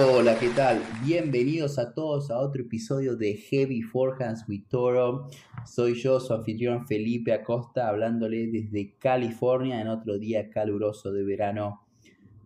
Hola, 0.00 0.38
¿qué 0.38 0.50
tal? 0.50 0.80
Bienvenidos 1.04 1.76
a 1.76 1.92
todos 1.92 2.30
a 2.30 2.38
otro 2.38 2.62
episodio 2.62 3.16
de 3.16 3.34
Heavy 3.34 3.82
Forehands 3.82 4.48
with 4.48 4.62
Toro. 4.68 5.26
Soy 5.66 5.94
yo, 5.94 6.20
su 6.20 6.32
anfitrión 6.32 6.86
Felipe 6.86 7.32
Acosta, 7.32 7.88
hablándole 7.88 8.46
desde 8.46 8.94
California 8.96 9.80
en 9.80 9.88
otro 9.88 10.16
día 10.16 10.50
caluroso 10.50 11.10
de 11.10 11.24
verano. 11.24 11.80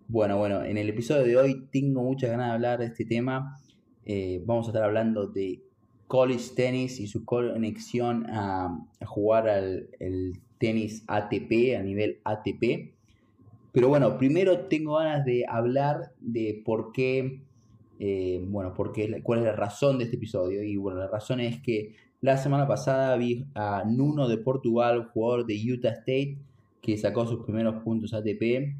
Bueno, 0.09 0.39
bueno, 0.39 0.65
en 0.65 0.79
el 0.79 0.89
episodio 0.89 1.25
de 1.25 1.37
hoy 1.37 1.69
tengo 1.71 2.03
muchas 2.03 2.31
ganas 2.31 2.47
de 2.49 2.55
hablar 2.55 2.79
de 2.79 2.87
este 2.87 3.05
tema. 3.05 3.61
Eh, 4.07 4.43
vamos 4.47 4.69
a 4.69 4.71
estar 4.71 4.85
hablando 4.85 5.27
de 5.27 5.63
college 6.07 6.55
tennis 6.57 7.01
y 7.01 7.07
su 7.07 7.27
conexión 7.27 8.31
a, 8.31 8.83
jugar 9.05 9.51
al 9.51 9.91
el 10.01 10.41
tenis 10.57 11.05
ATP, 11.07 11.77
a 11.79 11.83
nivel 11.83 12.19
ATP. 12.25 12.95
Pero 13.73 13.89
bueno, 13.89 14.19
primero 14.19 14.67
tengo 14.67 14.97
ganas 14.97 15.25
de 15.25 15.45
hablar 15.49 16.13
de 16.21 16.63
por 16.65 16.93
qué, 16.93 17.43
eh, 17.99 18.45
bueno, 18.47 18.75
por 18.75 18.93
cuál 19.23 19.39
es 19.39 19.45
la 19.47 19.57
razón 19.57 19.99
de 19.99 20.05
este 20.05 20.17
episodio. 20.17 20.63
Y 20.63 20.77
bueno, 20.77 20.99
la 20.99 21.09
razón 21.09 21.41
es 21.41 21.61
que 21.63 21.95
la 22.21 22.37
semana 22.37 22.69
pasada 22.69 23.17
vi 23.17 23.47
a 23.55 23.85
Nuno 23.85 24.29
de 24.29 24.37
Portugal, 24.37 25.09
jugador 25.13 25.47
de 25.47 25.59
Utah 25.73 25.89
State, 25.89 26.37
que 26.83 26.99
sacó 26.99 27.27
sus 27.27 27.45
primeros 27.45 27.83
puntos 27.83 28.13
ATP. 28.13 28.77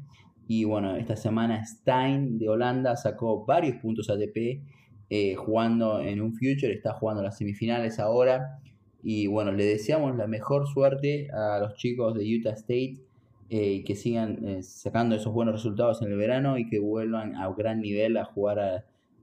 Y 0.47 0.65
bueno, 0.65 0.95
esta 0.95 1.15
semana 1.15 1.65
Stein 1.65 2.37
de 2.37 2.49
Holanda 2.49 2.95
sacó 2.95 3.45
varios 3.45 3.77
puntos 3.77 4.09
ATP 4.09 4.61
eh, 5.09 5.35
jugando 5.35 6.01
en 6.01 6.21
un 6.21 6.33
Future, 6.33 6.71
está 6.71 6.93
jugando 6.93 7.23
las 7.23 7.37
semifinales 7.37 7.97
ahora. 7.97 8.59
Y 9.01 9.27
bueno, 9.27 9.51
le 9.51 9.65
deseamos 9.65 10.15
la 10.15 10.27
mejor 10.27 10.67
suerte 10.67 11.29
a 11.31 11.59
los 11.59 11.75
chicos 11.75 12.13
de 12.13 12.37
Utah 12.37 12.51
State 12.51 12.99
eh, 13.53 13.73
y 13.73 13.83
que 13.83 13.93
sigan 13.93 14.43
eh, 14.47 14.63
sacando 14.63 15.13
esos 15.13 15.31
buenos 15.31 15.53
resultados 15.53 16.01
en 16.01 16.11
el 16.11 16.17
verano 16.17 16.57
y 16.57 16.67
que 16.67 16.79
vuelvan 16.79 17.35
a 17.35 17.53
gran 17.53 17.81
nivel 17.81 18.17
a 18.17 18.25
jugar 18.25 18.59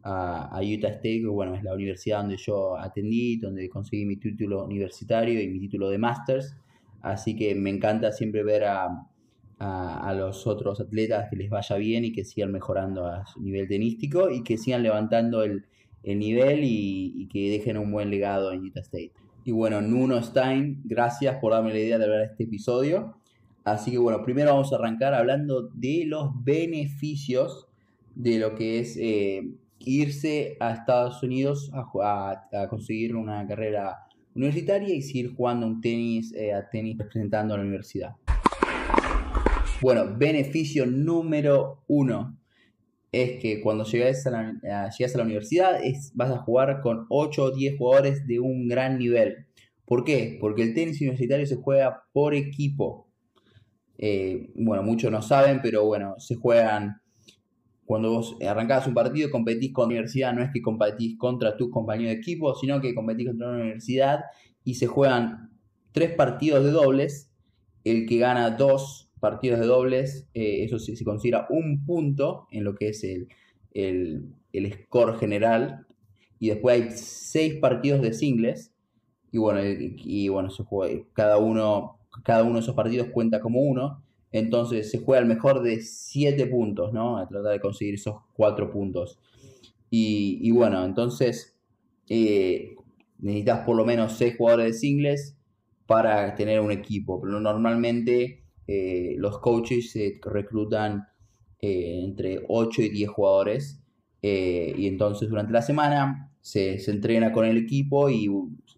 a, 0.04 0.60
Utah 0.62 0.88
State, 0.88 1.22
que 1.22 1.26
bueno, 1.26 1.56
es 1.56 1.64
la 1.64 1.74
universidad 1.74 2.20
donde 2.20 2.36
yo 2.36 2.78
atendí, 2.78 3.38
donde 3.38 3.68
conseguí 3.68 4.06
mi 4.06 4.18
título 4.18 4.64
universitario 4.66 5.42
y 5.42 5.48
mi 5.48 5.58
título 5.58 5.90
de 5.90 5.98
Masters. 5.98 6.56
Así 7.02 7.34
que 7.34 7.56
me 7.56 7.70
encanta 7.70 8.12
siempre 8.12 8.44
ver 8.44 8.66
a, 8.66 9.04
a, 9.58 10.14
los 10.14 10.46
otros 10.46 10.80
atletas 10.80 11.28
que 11.28 11.34
les 11.34 11.50
vaya 11.50 11.74
bien 11.74 12.04
y 12.04 12.12
que 12.12 12.24
sigan 12.24 12.52
mejorando 12.52 13.06
a 13.06 13.26
su 13.26 13.42
nivel 13.42 13.66
tenístico 13.66 14.30
y 14.30 14.44
que 14.44 14.56
sigan 14.58 14.84
levantando 14.84 15.42
el, 15.42 15.64
nivel 16.04 16.62
y, 16.62 17.14
y, 17.16 17.26
que 17.26 17.50
dejen 17.50 17.78
un 17.78 17.90
buen 17.90 18.10
legado 18.10 18.52
en 18.52 18.60
Utah 18.60 18.80
State. 18.82 19.10
Y 19.44 19.50
bueno, 19.50 19.80
Nuno 19.80 20.22
Stein, 20.22 20.82
gracias 20.84 21.34
por 21.40 21.50
darme 21.50 21.72
la 21.72 21.80
idea 21.80 21.98
de 21.98 22.08
ver 22.08 22.20
este 22.30 22.44
episodio. 22.44 23.19
Así 23.64 23.90
que 23.90 23.98
bueno, 23.98 24.22
primero 24.24 24.52
vamos 24.52 24.72
a 24.72 24.76
arrancar 24.76 25.14
hablando 25.14 25.68
de 25.74 26.04
los 26.06 26.30
beneficios 26.42 27.68
de 28.14 28.38
lo 28.38 28.54
que 28.54 28.80
es 28.80 28.96
eh, 28.96 29.54
irse 29.78 30.56
a 30.60 30.72
Estados 30.72 31.22
Unidos 31.22 31.70
a, 31.74 32.68
conseguir 32.68 33.16
una 33.16 33.46
carrera 33.46 33.98
universitaria 34.34 34.94
y 34.94 35.02
seguir 35.02 35.34
jugando 35.34 35.66
un 35.66 35.80
tenis 35.80 36.32
eh, 36.34 36.52
a 36.52 36.68
tenis 36.68 36.98
representando 36.98 37.54
a 37.54 37.58
la 37.58 37.62
universidad. 37.62 38.16
Bueno, 39.82 40.14
beneficio 40.16 40.84
número 40.86 41.84
uno 41.88 42.36
es 43.12 43.40
que 43.40 43.60
cuando 43.60 43.84
llegas 43.84 44.26
a 44.26 44.30
la, 44.30 44.90
llegas 44.90 45.14
a 45.14 45.18
la 45.18 45.24
universidad 45.24 45.82
es, 45.82 46.12
vas 46.14 46.30
a 46.30 46.38
jugar 46.38 46.80
con 46.82 47.06
8 47.08 47.42
o 47.42 47.50
10 47.50 47.78
jugadores 47.78 48.26
de 48.26 48.40
un 48.40 48.68
gran 48.68 48.98
nivel. 48.98 49.46
¿Por 49.84 50.04
qué? 50.04 50.38
Porque 50.40 50.62
el 50.62 50.74
tenis 50.74 51.00
universitario 51.00 51.46
se 51.46 51.56
juega 51.56 52.04
por 52.12 52.34
equipo. 52.34 53.09
Eh, 54.02 54.50
bueno, 54.54 54.82
muchos 54.82 55.12
no 55.12 55.20
saben, 55.20 55.60
pero 55.62 55.84
bueno, 55.84 56.14
se 56.18 56.34
juegan 56.34 57.02
cuando 57.84 58.12
vos 58.12 58.36
arrancás 58.48 58.86
un 58.86 58.94
partido 58.94 59.30
competís 59.30 59.72
con 59.72 59.82
la 59.82 59.86
universidad, 59.88 60.32
no 60.32 60.42
es 60.42 60.50
que 60.54 60.62
competís 60.62 61.18
contra 61.18 61.56
tus 61.56 61.70
compañeros 61.70 62.14
de 62.14 62.20
equipo, 62.20 62.54
sino 62.54 62.80
que 62.80 62.94
competís 62.94 63.26
contra 63.26 63.48
una 63.48 63.58
universidad 63.58 64.20
y 64.64 64.76
se 64.76 64.86
juegan 64.86 65.50
tres 65.92 66.14
partidos 66.14 66.64
de 66.64 66.70
dobles. 66.70 67.30
El 67.84 68.06
que 68.06 68.18
gana 68.18 68.50
dos 68.50 69.10
partidos 69.20 69.60
de 69.60 69.66
dobles, 69.66 70.28
eh, 70.32 70.64
eso 70.64 70.78
se, 70.78 71.04
considera 71.04 71.46
un 71.50 71.84
punto 71.84 72.46
en 72.50 72.64
lo 72.64 72.74
que 72.74 72.88
es 72.88 73.04
el, 73.04 73.28
el, 73.74 74.72
score 74.84 75.18
general. 75.18 75.86
Y 76.38 76.48
después 76.48 76.80
hay 76.80 76.90
seis 76.92 77.56
partidos 77.56 78.00
de 78.00 78.14
singles. 78.14 78.72
Y 79.30 79.38
bueno, 79.38 79.60
y, 79.62 80.28
bueno 80.28 80.48
se 80.50 80.64
juega, 80.64 81.04
cada 81.12 81.36
uno 81.36 81.99
cada 82.22 82.42
uno 82.42 82.54
de 82.54 82.60
esos 82.60 82.74
partidos 82.74 83.08
cuenta 83.12 83.40
como 83.40 83.60
uno, 83.60 84.02
entonces 84.32 84.90
se 84.90 84.98
juega 84.98 85.20
el 85.20 85.28
mejor 85.28 85.62
de 85.62 85.80
7 85.80 86.46
puntos, 86.46 86.92
¿no? 86.92 87.18
A 87.18 87.28
tratar 87.28 87.52
de 87.52 87.60
conseguir 87.60 87.94
esos 87.94 88.16
4 88.34 88.70
puntos. 88.70 89.18
Y, 89.92 90.48
bueno, 90.52 90.84
entonces 90.84 91.58
eh, 92.08 92.76
necesitas 93.18 93.64
por 93.64 93.76
lo 93.76 93.84
menos 93.84 94.12
6 94.12 94.36
jugadores 94.36 94.66
de 94.66 94.72
singles 94.74 95.36
para 95.86 96.36
tener 96.36 96.60
un 96.60 96.70
equipo, 96.70 97.20
pero 97.20 97.40
normalmente 97.40 98.44
eh, 98.68 99.16
los 99.18 99.40
coaches 99.40 99.90
se 99.90 100.20
reclutan 100.22 101.08
eh, 101.60 102.02
entre 102.04 102.44
8 102.48 102.82
y 102.82 102.88
10 102.90 103.10
jugadores 103.10 103.82
y 104.22 104.86
entonces 104.86 105.30
durante 105.30 105.52
la 105.52 105.62
semana 105.62 106.30
se, 106.42 106.78
se 106.78 106.90
entrena 106.90 107.32
con 107.32 107.46
el 107.46 107.56
equipo 107.56 108.10
y 108.10 108.28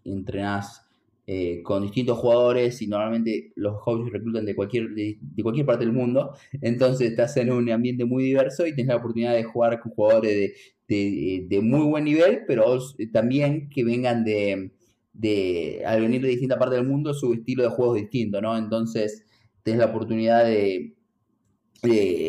entrenas 0.05 0.82
eh, 1.25 1.61
con 1.63 1.83
distintos 1.83 2.17
jugadores 2.17 2.81
y 2.81 2.87
normalmente 2.87 3.53
los 3.55 3.81
coaches 3.81 4.11
reclutan 4.11 4.45
de 4.45 4.55
cualquier, 4.55 4.89
de, 4.89 5.17
cualquier 5.41 5.65
parte 5.65 5.85
del 5.85 5.93
mundo, 5.93 6.35
entonces 6.61 7.11
estás 7.11 7.37
en 7.37 7.51
un 7.51 7.69
ambiente 7.71 8.03
muy 8.03 8.23
diverso 8.23 8.67
y 8.67 8.75
tienes 8.75 8.89
la 8.89 8.97
oportunidad 8.97 9.33
de 9.33 9.43
jugar 9.43 9.79
con 9.79 9.93
jugadores 9.93 10.51
de, 10.87 11.45
de, 11.47 11.61
muy 11.61 11.85
buen 11.85 12.03
nivel, 12.03 12.41
pero 12.45 12.77
también 13.13 13.69
que 13.69 13.85
vengan 13.85 14.25
de, 14.25 14.71
de, 15.13 15.83
al 15.85 16.01
venir 16.01 16.21
de 16.21 16.27
distintas 16.27 16.57
partes 16.57 16.77
del 16.79 16.87
mundo, 16.87 17.13
su 17.13 17.33
estilo 17.33 17.63
de 17.63 17.69
juego 17.69 17.95
es 17.95 18.01
distinto, 18.01 18.41
¿no? 18.41 18.57
Entonces 18.57 19.25
tienes 19.63 19.79
la 19.79 19.91
oportunidad 19.91 20.45
de, 20.45 20.95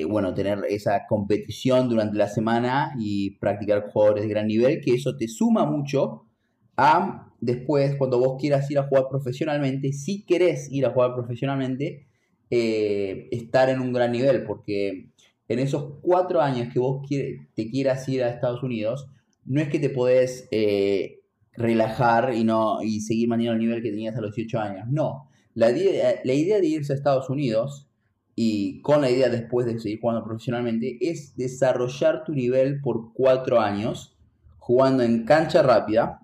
bueno, 0.08 0.34
tener 0.34 0.60
esa 0.68 1.06
competición 1.08 1.88
durante 1.88 2.16
la 2.16 2.28
semana 2.28 2.94
y 2.98 3.32
practicar 3.38 3.88
jugadores 3.90 4.24
de 4.24 4.30
gran 4.30 4.46
nivel, 4.46 4.80
que 4.80 4.94
eso 4.94 5.16
te 5.16 5.28
suma 5.28 5.64
mucho 5.64 6.26
a 6.76 7.23
después, 7.44 7.96
cuando 7.96 8.18
vos 8.18 8.40
quieras 8.40 8.70
ir 8.70 8.78
a 8.78 8.84
jugar 8.84 9.04
profesionalmente, 9.10 9.92
si 9.92 10.24
querés 10.24 10.70
ir 10.70 10.86
a 10.86 10.90
jugar 10.90 11.14
profesionalmente, 11.14 12.06
eh, 12.50 13.28
estar 13.30 13.68
en 13.68 13.80
un 13.80 13.92
gran 13.92 14.12
nivel, 14.12 14.44
porque 14.44 15.10
en 15.48 15.58
esos 15.58 15.98
cuatro 16.02 16.40
años 16.40 16.72
que 16.72 16.78
vos 16.78 17.06
te 17.08 17.70
quieras 17.70 18.08
ir 18.08 18.22
a 18.22 18.30
Estados 18.30 18.62
Unidos, 18.62 19.08
no 19.44 19.60
es 19.60 19.68
que 19.68 19.78
te 19.78 19.90
podés 19.90 20.48
eh, 20.50 21.20
relajar 21.52 22.34
y, 22.34 22.44
no, 22.44 22.82
y 22.82 23.00
seguir 23.00 23.28
manteniendo 23.28 23.60
el 23.60 23.68
nivel 23.68 23.82
que 23.82 23.90
tenías 23.90 24.16
a 24.16 24.20
los 24.20 24.34
18 24.34 24.58
años. 24.58 24.86
No, 24.88 25.28
la 25.54 25.70
idea, 25.70 26.20
la 26.24 26.32
idea 26.32 26.60
de 26.60 26.66
irse 26.66 26.92
a 26.92 26.96
Estados 26.96 27.28
Unidos 27.28 27.88
y 28.34 28.80
con 28.80 29.02
la 29.02 29.10
idea 29.10 29.28
después 29.28 29.66
de 29.66 29.78
seguir 29.78 30.00
jugando 30.00 30.24
profesionalmente 30.24 30.98
es 31.00 31.36
desarrollar 31.36 32.24
tu 32.24 32.32
nivel 32.32 32.80
por 32.80 33.12
cuatro 33.12 33.60
años 33.60 34.16
jugando 34.58 35.02
en 35.02 35.24
cancha 35.24 35.62
rápida, 35.62 36.23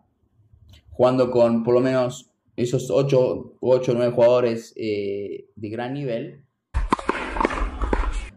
jugando 1.00 1.30
con 1.30 1.62
por 1.62 1.72
lo 1.72 1.80
menos 1.80 2.30
esos 2.56 2.90
8 2.90 3.56
o 3.58 3.80
9 3.86 4.12
jugadores 4.12 4.74
eh, 4.76 5.46
de 5.56 5.68
gran 5.70 5.94
nivel. 5.94 6.44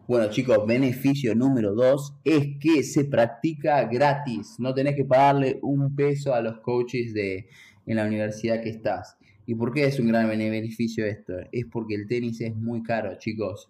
Bueno 0.08 0.30
chicos, 0.30 0.66
beneficio 0.66 1.36
número 1.36 1.76
2 1.76 2.20
es 2.24 2.58
que 2.62 2.84
se 2.84 3.04
practica 3.04 3.84
gratis. 3.84 4.56
No 4.60 4.74
tenés 4.74 4.96
que 4.96 5.04
pagarle 5.04 5.60
un 5.62 5.94
peso 5.94 6.34
a 6.34 6.40
los 6.40 6.62
coaches 6.62 7.14
de, 7.14 7.50
en 7.86 7.98
la 7.98 8.06
universidad 8.06 8.62
que 8.62 8.70
estás. 8.70 9.18
¿Y 9.46 9.56
por 9.56 9.74
qué 9.74 9.84
es 9.84 10.00
un 10.00 10.08
gran 10.08 10.30
beneficio 10.30 11.06
esto? 11.06 11.34
Es 11.52 11.66
porque 11.70 11.96
el 11.96 12.08
tenis 12.08 12.40
es 12.40 12.56
muy 12.56 12.82
caro, 12.82 13.18
chicos. 13.18 13.70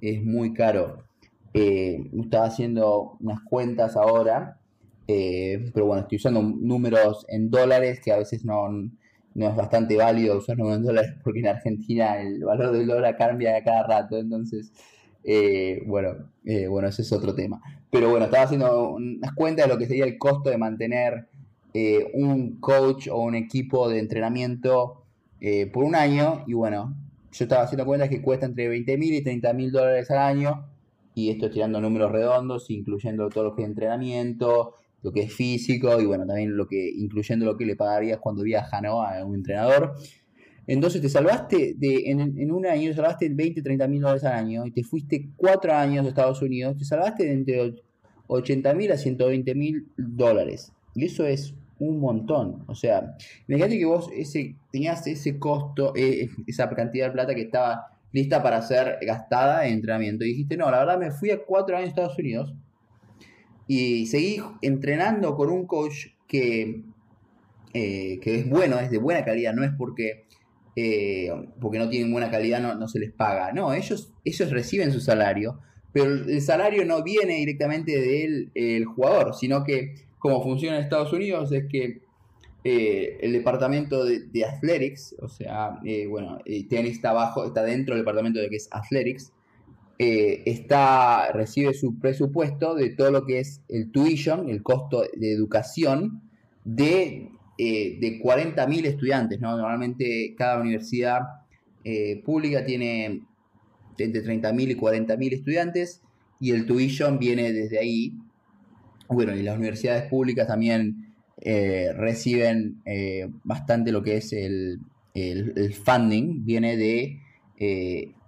Es 0.00 0.20
muy 0.24 0.52
caro. 0.52 1.04
Eh, 1.52 2.10
estaba 2.20 2.46
haciendo 2.46 3.16
unas 3.20 3.38
cuentas 3.42 3.94
ahora 3.94 4.58
eh, 5.06 5.70
pero 5.74 5.86
bueno, 5.86 6.02
estoy 6.02 6.16
usando 6.16 6.42
números 6.42 7.26
en 7.28 7.50
dólares 7.50 8.00
que 8.02 8.12
a 8.12 8.16
veces 8.16 8.44
no, 8.44 8.68
no 8.70 9.48
es 9.48 9.56
bastante 9.56 9.96
válido 9.96 10.38
usar 10.38 10.56
números 10.56 10.78
en 10.78 10.84
dólares 10.86 11.14
porque 11.24 11.40
en 11.40 11.48
Argentina 11.48 12.20
el 12.20 12.42
valor 12.42 12.72
del 12.72 12.86
dólar 12.86 13.16
cambia 13.16 13.62
cada 13.62 13.86
rato. 13.86 14.18
Entonces, 14.18 14.72
eh, 15.24 15.82
bueno, 15.86 16.30
eh, 16.44 16.66
bueno, 16.66 16.88
ese 16.88 17.02
es 17.02 17.12
otro 17.12 17.34
tema. 17.34 17.60
Pero 17.90 18.10
bueno, 18.10 18.26
estaba 18.26 18.44
haciendo 18.44 18.90
unas 18.90 19.32
cuentas 19.34 19.66
de 19.66 19.72
lo 19.72 19.78
que 19.78 19.86
sería 19.86 20.04
el 20.04 20.18
costo 20.18 20.50
de 20.50 20.58
mantener 20.58 21.28
un 22.14 22.60
coach 22.60 23.08
o 23.08 23.18
un 23.18 23.34
equipo 23.34 23.88
de 23.88 23.98
entrenamiento 23.98 25.02
por 25.72 25.82
un 25.84 25.96
año. 25.96 26.44
Y 26.46 26.52
bueno, 26.52 26.94
yo 27.32 27.44
estaba 27.44 27.64
haciendo 27.64 27.84
cuentas 27.84 28.08
que 28.08 28.22
cuesta 28.22 28.46
entre 28.46 28.68
20 28.68 28.96
mil 28.96 29.12
y 29.12 29.22
30 29.22 29.52
mil 29.54 29.72
dólares 29.72 30.08
al 30.12 30.18
año. 30.18 30.68
Y 31.16 31.30
esto 31.30 31.50
tirando 31.50 31.80
números 31.80 32.12
redondos, 32.12 32.70
incluyendo 32.70 33.28
todo 33.28 33.44
lo 33.44 33.56
que 33.56 33.62
es 33.62 33.68
entrenamiento, 33.68 34.74
lo 35.04 35.12
que 35.12 35.20
es 35.20 35.32
físico 35.32 36.00
y 36.00 36.06
bueno, 36.06 36.26
también 36.26 36.56
lo 36.56 36.66
que, 36.66 36.90
incluyendo 36.96 37.44
lo 37.44 37.58
que 37.58 37.66
le 37.66 37.76
pagarías 37.76 38.18
cuando 38.18 38.42
viaja 38.42 38.80
¿no? 38.80 39.02
a 39.02 39.22
un 39.22 39.34
entrenador. 39.34 39.94
Entonces 40.66 41.02
te 41.02 41.10
salvaste 41.10 41.74
de, 41.76 42.10
en, 42.10 42.50
un 42.50 42.64
año, 42.64 42.92
salvaste 42.94 43.28
20, 43.28 43.60
30 43.60 43.86
mil 43.86 44.00
dólares 44.00 44.24
al 44.24 44.32
año 44.32 44.64
y 44.64 44.70
te 44.70 44.82
fuiste 44.82 45.28
cuatro 45.36 45.74
años 45.74 46.06
a 46.06 46.08
Estados 46.08 46.40
Unidos, 46.40 46.78
te 46.78 46.86
salvaste 46.86 47.24
de 47.24 47.32
entre 47.32 47.74
80 48.28 48.72
mil 48.72 48.90
a 48.92 48.96
120 48.96 49.54
mil 49.54 49.88
dólares. 49.98 50.72
Y 50.94 51.04
eso 51.04 51.26
es 51.26 51.54
un 51.78 52.00
montón. 52.00 52.64
O 52.66 52.74
sea, 52.74 53.14
imagínate 53.46 53.78
que 53.78 53.84
vos 53.84 54.08
ese, 54.16 54.56
tenías 54.72 55.06
ese 55.06 55.38
costo, 55.38 55.92
eh, 55.94 56.30
esa 56.46 56.70
cantidad 56.70 57.08
de 57.08 57.12
plata 57.12 57.34
que 57.34 57.42
estaba 57.42 57.88
lista 58.10 58.42
para 58.42 58.62
ser 58.62 59.00
gastada 59.02 59.66
en 59.66 59.74
entrenamiento. 59.74 60.24
Y 60.24 60.28
dijiste, 60.28 60.56
no, 60.56 60.70
la 60.70 60.78
verdad 60.78 60.98
me 60.98 61.10
fui 61.10 61.30
a 61.30 61.44
cuatro 61.44 61.76
años 61.76 61.88
a 61.88 61.90
Estados 61.90 62.18
Unidos 62.18 62.54
y 63.66 64.06
seguí 64.06 64.40
entrenando 64.62 65.36
con 65.36 65.50
un 65.50 65.66
coach 65.66 66.06
que, 66.26 66.82
eh, 67.72 68.18
que 68.20 68.40
es 68.40 68.48
bueno, 68.48 68.78
es 68.78 68.90
de 68.90 68.98
buena 68.98 69.24
calidad, 69.24 69.54
no 69.54 69.64
es 69.64 69.72
porque, 69.76 70.26
eh, 70.76 71.30
porque 71.60 71.78
no 71.78 71.88
tienen 71.88 72.12
buena 72.12 72.30
calidad, 72.30 72.60
no, 72.60 72.74
no, 72.74 72.88
se 72.88 72.98
les 72.98 73.12
paga. 73.12 73.52
No, 73.52 73.72
ellos, 73.72 74.12
ellos 74.24 74.50
reciben 74.50 74.92
su 74.92 75.00
salario, 75.00 75.60
pero 75.92 76.12
el 76.12 76.42
salario 76.42 76.84
no 76.84 77.02
viene 77.02 77.36
directamente 77.36 77.98
del 78.00 78.50
el 78.54 78.84
jugador, 78.84 79.34
sino 79.34 79.64
que 79.64 79.94
como 80.18 80.42
funciona 80.42 80.76
en 80.76 80.82
Estados 80.82 81.12
Unidos 81.12 81.52
es 81.52 81.66
que 81.70 82.02
eh, 82.64 83.18
el 83.20 83.32
departamento 83.32 84.04
de, 84.06 84.44
Athletics, 84.44 85.14
o 85.20 85.28
sea, 85.28 85.80
bueno, 86.08 86.38
tenis 86.68 86.96
está 86.96 87.10
abajo, 87.10 87.44
está 87.44 87.62
dentro 87.62 87.94
del 87.94 88.02
departamento 88.02 88.40
de 88.40 88.48
que 88.48 88.56
es 88.56 88.68
Athletics, 88.72 89.33
está, 89.98 91.30
recibe 91.32 91.72
su 91.74 91.98
presupuesto 91.98 92.74
de 92.74 92.90
todo 92.90 93.10
lo 93.10 93.24
que 93.24 93.38
es 93.40 93.60
el 93.68 93.92
tuition, 93.92 94.48
el 94.48 94.62
costo 94.62 95.04
de 95.14 95.32
educación 95.32 96.22
de, 96.64 97.30
de 97.56 98.20
40.000 98.22 98.86
estudiantes, 98.86 99.40
¿no? 99.40 99.56
Normalmente 99.56 100.34
cada 100.36 100.60
universidad 100.60 101.20
pública 102.24 102.64
tiene 102.64 103.22
entre 103.98 104.24
30.000 104.24 104.70
y 104.70 104.74
40.000 104.74 105.32
estudiantes 105.32 106.02
y 106.40 106.50
el 106.50 106.66
tuition 106.66 107.18
viene 107.18 107.52
desde 107.52 107.78
ahí. 107.78 108.14
Bueno, 109.08 109.34
y 109.36 109.42
las 109.42 109.56
universidades 109.56 110.04
públicas 110.04 110.46
también 110.46 111.14
eh, 111.40 111.92
reciben 111.94 112.82
eh, 112.84 113.28
bastante 113.44 113.92
lo 113.92 114.02
que 114.02 114.16
es 114.16 114.32
el, 114.32 114.80
funding, 115.84 116.44
viene 116.44 116.76
de, 116.76 117.20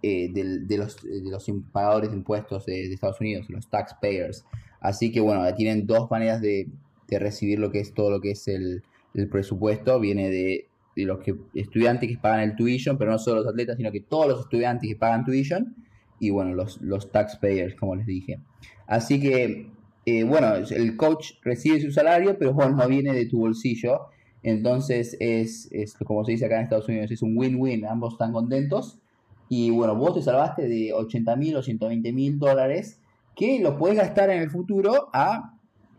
eh, 0.08 0.31
de, 0.32 0.79
los, 0.79 1.03
de 1.03 1.31
los 1.31 1.50
pagadores 1.73 2.11
de 2.11 2.17
impuestos 2.17 2.67
de, 2.67 2.93
Estados 2.93 3.20
Unidos, 3.20 3.49
los 3.49 3.69
taxpayers. 3.69 4.44
Así 4.81 5.11
que 5.11 5.20
bueno, 5.20 5.43
tienen 5.55 5.87
dos 5.87 6.11
maneras 6.11 6.41
de, 6.41 6.69
recibir 7.08 7.58
lo 7.58 7.70
que 7.70 7.81
es 7.81 7.94
todo 7.94 8.11
lo 8.11 8.20
que 8.20 8.32
es 8.32 8.47
el, 8.49 8.82
presupuesto, 9.31 9.99
viene 9.99 10.31
de, 10.31 10.69
los 10.97 11.19
que, 11.20 11.35
estudiantes 11.55 12.11
que 12.11 12.19
pagan 12.19 12.41
el 12.41 12.55
tuition, 12.55 12.99
pero 12.99 13.11
no 13.11 13.19
solo 13.19 13.41
los 13.41 13.49
atletas, 13.49 13.79
sino 13.79 13.91
que 13.91 14.00
todos 14.00 14.29
los 14.29 14.41
estudiantes 14.41 14.88
que 14.88 14.97
pagan 14.97 15.25
tuition, 15.25 15.75
y 16.20 16.31
bueno, 16.31 16.55
los, 16.55 16.81
los 16.82 17.11
taxpayers, 17.11 17.75
como 17.75 17.97
les 17.97 18.06
dije. 18.06 18.38
Así 18.87 19.20
que 19.20 19.70
eh, 20.09 20.23
bueno, 20.23 20.55
el 20.55 20.97
coach 20.97 21.32
recibe 21.43 21.81
su 21.81 21.91
salario, 21.91 22.38
pero 22.38 22.55
bueno, 22.55 22.76
no 22.76 22.87
viene 22.87 23.12
de 23.12 23.26
tu 23.26 23.41
bolsillo. 23.41 24.02
Entonces 24.44 25.17
es, 25.19 25.69
como 26.06 26.25
se 26.25 26.32
dice 26.32 26.47
acá 26.47 26.59
en 26.59 26.62
Estados 26.62 26.88
Unidos, 26.88 27.11
es 27.11 27.23
un 27.23 27.37
win-win, 27.37 27.85
ambos 27.85 28.14
están 28.14 28.32
contentos. 28.32 29.00
Y 29.49 29.71
bueno, 29.71 29.95
vos 29.95 30.15
te 30.15 30.23
salvaste 30.23 30.69
de 30.69 30.93
80 30.93 31.37
mil 31.37 31.57
o 31.57 31.63
120 31.63 32.13
mil 32.13 32.39
dólares 32.39 33.01
que 33.35 33.61
los 33.61 33.75
puedes 33.75 33.97
gastar 33.97 34.31
en 34.31 34.43
el 34.43 34.51
futuro 34.51 35.09
a, 35.13 35.55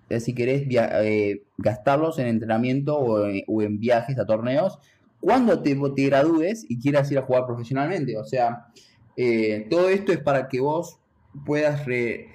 eh, 0.09 0.19
si 0.19 0.33
querés, 0.33 0.67
eh, 0.69 1.43
gastarlos 1.57 2.19
en 2.19 2.27
entrenamiento 2.27 2.97
o 2.97 3.25
en, 3.61 3.79
viajes 3.79 4.17
a 4.17 4.25
torneos 4.25 4.79
cuando 5.19 5.61
te, 5.61 5.75
gradúes 6.05 6.65
y 6.67 6.79
quieras 6.79 7.11
ir 7.11 7.19
a 7.19 7.23
jugar 7.23 7.45
profesionalmente. 7.45 8.17
O 8.17 8.23
sea, 8.23 8.67
todo 9.69 9.89
esto 9.89 10.11
es 10.11 10.19
para 10.19 10.47
que 10.47 10.59
vos 10.59 10.99
puedas 11.45 11.85
re, 11.85 12.27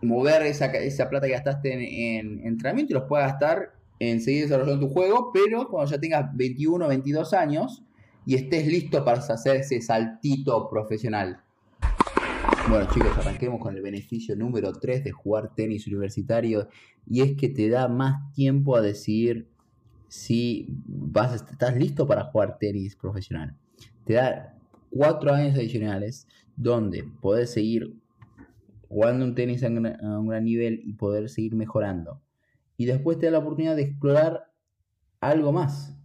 mover 0.00 0.42
esa, 0.42 0.66
esa 0.66 1.08
plata 1.08 1.26
que 1.26 1.32
gastaste 1.32 2.18
en, 2.18 2.46
entrenamiento 2.46 2.92
y 2.92 2.94
los 2.94 3.08
puedas 3.08 3.32
gastar 3.32 3.72
en 3.98 4.20
seguir 4.20 4.44
desarrollando 4.44 4.86
tu 4.86 4.92
juego, 4.92 5.32
pero 5.32 5.68
cuando 5.68 5.90
ya 5.90 5.98
tengas 5.98 6.36
21 6.36 6.84
o 6.84 6.88
22 6.88 7.32
años 7.34 7.82
y 8.28 8.34
estés 8.34 8.66
listo 8.66 9.02
para 9.06 9.20
hacer 9.20 9.56
ese 9.56 9.80
saltito 9.80 10.68
profesional. 10.68 11.40
Bueno 12.68 12.86
chicos, 12.92 13.16
arranquemos 13.16 13.58
con 13.58 13.74
el 13.74 13.80
beneficio 13.80 14.36
número 14.36 14.70
3 14.74 15.02
de 15.02 15.12
jugar 15.12 15.54
tenis 15.54 15.86
universitario 15.86 16.68
y 17.06 17.22
es 17.22 17.38
que 17.38 17.48
te 17.48 17.70
da 17.70 17.88
más 17.88 18.30
tiempo 18.34 18.76
a 18.76 18.82
decidir 18.82 19.48
si 20.08 20.66
vas, 20.86 21.42
estás 21.50 21.74
listo 21.78 22.06
para 22.06 22.24
jugar 22.24 22.58
tenis 22.58 22.96
profesional. 22.96 23.56
Te 24.04 24.12
da 24.12 24.54
4 24.90 25.32
años 25.32 25.54
adicionales 25.54 26.28
donde 26.54 27.04
podés 27.22 27.50
seguir 27.50 27.96
jugando 28.90 29.24
un 29.24 29.34
tenis 29.34 29.64
a 29.64 29.68
un, 29.68 30.28
gran 30.28 30.44
nivel 30.44 30.82
y 30.84 30.92
poder 30.92 31.30
seguir 31.30 31.56
mejorando. 31.56 32.20
Y 32.76 32.84
después 32.84 33.18
te 33.18 33.24
da 33.24 33.32
la 33.32 33.38
oportunidad 33.38 33.74
de 33.74 33.84
explorar 33.84 34.52
algo 35.18 35.50
más. 35.50 35.97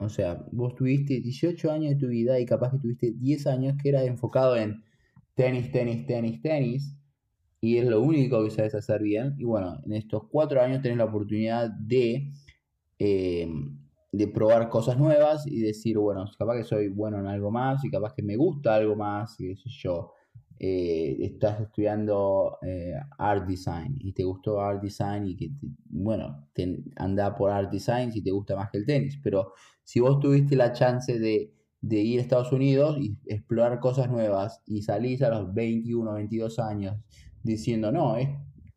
O 0.00 0.08
sea, 0.08 0.42
vos 0.50 0.74
tuviste 0.74 1.20
18 1.20 1.70
años 1.70 1.90
de 1.90 1.96
tu 1.96 2.08
vida 2.08 2.40
y 2.40 2.46
capaz 2.46 2.70
que 2.70 2.78
tuviste 2.78 3.12
10 3.12 3.46
años 3.46 3.74
que 3.80 3.90
era 3.90 4.02
enfocado 4.02 4.56
en 4.56 4.82
tenis, 5.34 5.70
tenis, 5.70 6.06
tenis, 6.06 6.40
tenis. 6.40 6.96
Y 7.60 7.76
es 7.76 7.86
lo 7.86 8.00
único 8.00 8.42
que 8.42 8.50
sabes 8.50 8.74
hacer 8.74 9.02
bien. 9.02 9.34
Y 9.38 9.44
bueno, 9.44 9.78
en 9.84 9.92
estos 9.92 10.22
4 10.30 10.62
años 10.62 10.80
tenés 10.80 10.96
la 10.96 11.04
oportunidad 11.04 11.70
de, 11.70 12.32
eh, 12.98 13.46
de 14.10 14.28
probar 14.28 14.70
cosas 14.70 14.98
nuevas 14.98 15.46
y 15.46 15.60
decir, 15.60 15.98
bueno, 15.98 16.24
capaz 16.38 16.56
que 16.56 16.64
soy 16.64 16.88
bueno 16.88 17.18
en 17.18 17.26
algo 17.26 17.50
más 17.50 17.84
y 17.84 17.90
capaz 17.90 18.14
que 18.14 18.22
me 18.22 18.36
gusta 18.36 18.74
algo 18.74 18.96
más, 18.96 19.36
qué 19.36 19.54
sé 19.54 19.68
yo. 19.68 20.14
Eh, 20.58 21.16
estás 21.20 21.60
estudiando 21.60 22.58
eh, 22.62 22.92
art 23.16 23.46
design 23.46 23.96
y 23.98 24.12
te 24.12 24.24
gustó 24.24 24.60
art 24.60 24.82
design 24.82 25.26
y 25.26 25.36
que, 25.36 25.50
bueno, 25.86 26.48
anda 26.96 27.34
por 27.34 27.50
art 27.50 27.70
design 27.72 28.12
si 28.12 28.22
te 28.22 28.30
gusta 28.30 28.56
más 28.56 28.70
que 28.70 28.76
el 28.76 28.84
tenis, 28.84 29.18
pero 29.22 29.52
si 29.90 29.98
vos 29.98 30.20
tuviste 30.20 30.54
la 30.54 30.72
chance 30.72 31.18
de, 31.18 31.50
ir 31.82 32.20
a 32.20 32.22
Estados 32.22 32.52
Unidos 32.52 32.96
y 33.00 33.18
explorar 33.26 33.80
cosas 33.80 34.08
nuevas 34.08 34.62
y 34.64 34.82
salís 34.82 35.20
a 35.20 35.30
los 35.30 35.52
21, 35.52 36.12
22 36.12 36.60
años 36.60 36.96
diciendo, 37.42 37.90
no, 37.90 38.16
es 38.16 38.28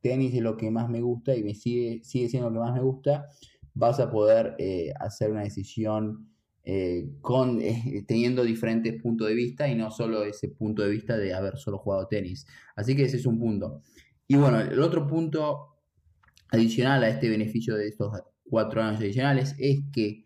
tenis 0.02 0.34
es 0.34 0.42
lo 0.42 0.58
que 0.58 0.72
más 0.72 0.90
me 0.90 1.02
gusta 1.02 1.36
y 1.36 1.44
me 1.44 1.54
sigue, 1.54 2.04
sigue 2.04 2.30
siendo 2.30 2.50
lo 2.50 2.56
que 2.56 2.66
más 2.66 2.74
me 2.74 2.82
gusta, 2.82 3.28
vas 3.76 4.00
a 4.00 4.10
poder 4.10 4.56
eh, 4.58 4.92
hacer 5.00 5.30
una 5.30 5.44
decisión 5.44 6.32
eh, 6.64 7.08
con, 7.22 7.62
eh, 7.62 8.04
teniendo 8.08 8.44
diferentes 8.44 9.00
puntos 9.00 9.28
de 9.28 9.36
vista 9.36 9.68
y 9.68 9.76
no 9.76 9.92
solo 9.92 10.24
ese 10.24 10.48
punto 10.48 10.82
de 10.82 10.90
vista 10.90 11.16
de 11.16 11.36
haber 11.36 11.58
solo 11.58 11.78
jugado 11.78 12.08
tenis. 12.08 12.48
Así 12.76 12.96
que 12.96 13.04
ese 13.04 13.18
es 13.18 13.28
un 13.28 13.38
punto. 13.38 13.82
Y 14.28 14.36
bueno, 14.36 14.60
el 14.60 14.80
otro 14.80 15.06
punto 15.06 15.78
adicional 16.50 17.04
a 17.04 17.10
este 17.10 17.30
beneficio 17.30 17.76
de 17.76 17.90
estos 17.90 18.20
cuatro 18.50 18.82
años 18.82 19.00
adicionales 19.00 19.54
es 19.60 19.82
que 19.92 20.24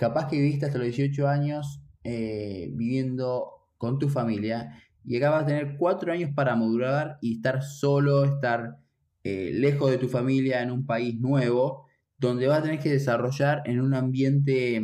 capaz 0.00 0.28
que 0.28 0.36
viviste 0.36 0.64
hasta 0.64 0.78
los 0.78 0.86
18 0.86 1.28
años 1.28 1.82
eh, 2.04 2.70
viviendo 2.72 3.68
con 3.76 3.98
tu 3.98 4.08
familia 4.08 4.82
y 5.04 5.18
acabas 5.18 5.44
de 5.46 5.52
tener 5.52 5.76
cuatro 5.76 6.10
años 6.10 6.30
para 6.34 6.56
madurar 6.56 7.18
y 7.20 7.36
estar 7.36 7.62
solo, 7.62 8.24
estar 8.24 8.78
lejos 9.22 9.90
de 9.90 9.98
tu 9.98 10.08
familia 10.08 10.62
en 10.62 10.70
un 10.70 10.86
país 10.86 11.20
nuevo, 11.20 11.86
donde 12.16 12.46
vas 12.46 12.60
a 12.60 12.62
tener 12.62 12.78
que 12.78 12.90
desarrollar 12.90 13.62
en 13.66 13.80
un 13.80 13.92
ambiente 13.92 14.80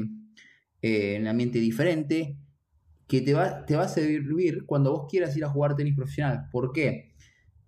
en 0.83 1.23
un 1.23 1.29
ambiente 1.29 1.59
diferente, 1.59 2.37
que 3.07 3.21
te 3.21 3.35
va, 3.35 3.65
te 3.65 3.77
va 3.77 3.85
a 3.85 3.89
servir 3.89 4.65
cuando 4.67 4.93
vos 4.93 5.07
quieras 5.11 5.37
ir 5.37 5.45
a 5.45 5.49
jugar 5.49 5.77
tenis 5.77 5.95
profesional. 5.95 6.49
¿Por 6.51 6.73
qué? 6.73 7.15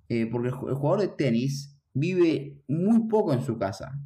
Eh, 0.09 0.26
porque 0.31 0.49
el 0.49 0.55
jugador 0.55 1.00
de 1.00 1.09
tenis 1.09 1.78
vive 1.93 2.62
muy 2.67 3.09
poco 3.09 3.33
en 3.33 3.43
su 3.43 3.57
casa. 3.59 4.00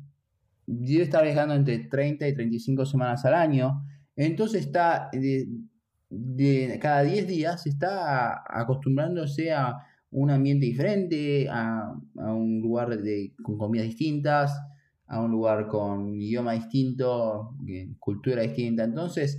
Debe 0.67 1.05
estar 1.05 1.25
viajando 1.25 1.55
entre 1.55 1.79
30 1.81 2.29
y 2.29 2.35
35 2.35 2.87
semanas 2.87 3.25
al 3.25 3.35
año. 3.35 3.85
Entonces 4.17 4.67
está 4.67 5.11
de, 5.13 6.79
cada 6.81 7.03
10 7.03 7.27
días 7.27 7.67
está 7.67 8.43
acostumbrándose 8.47 9.53
a 9.53 9.79
un 10.11 10.31
ambiente 10.31 10.67
diferente, 10.67 11.49
a, 11.49 11.95
un 12.17 12.61
lugar 12.61 12.99
de, 13.01 13.35
con 13.43 13.57
comidas 13.57 13.87
distintas, 13.87 14.53
a 15.07 15.21
un 15.21 15.31
lugar 15.31 15.67
con 15.69 16.21
idioma 16.21 16.53
distinto, 16.53 17.57
cultura 17.99 18.43
distinta. 18.43 18.85
Entonces, 18.85 19.39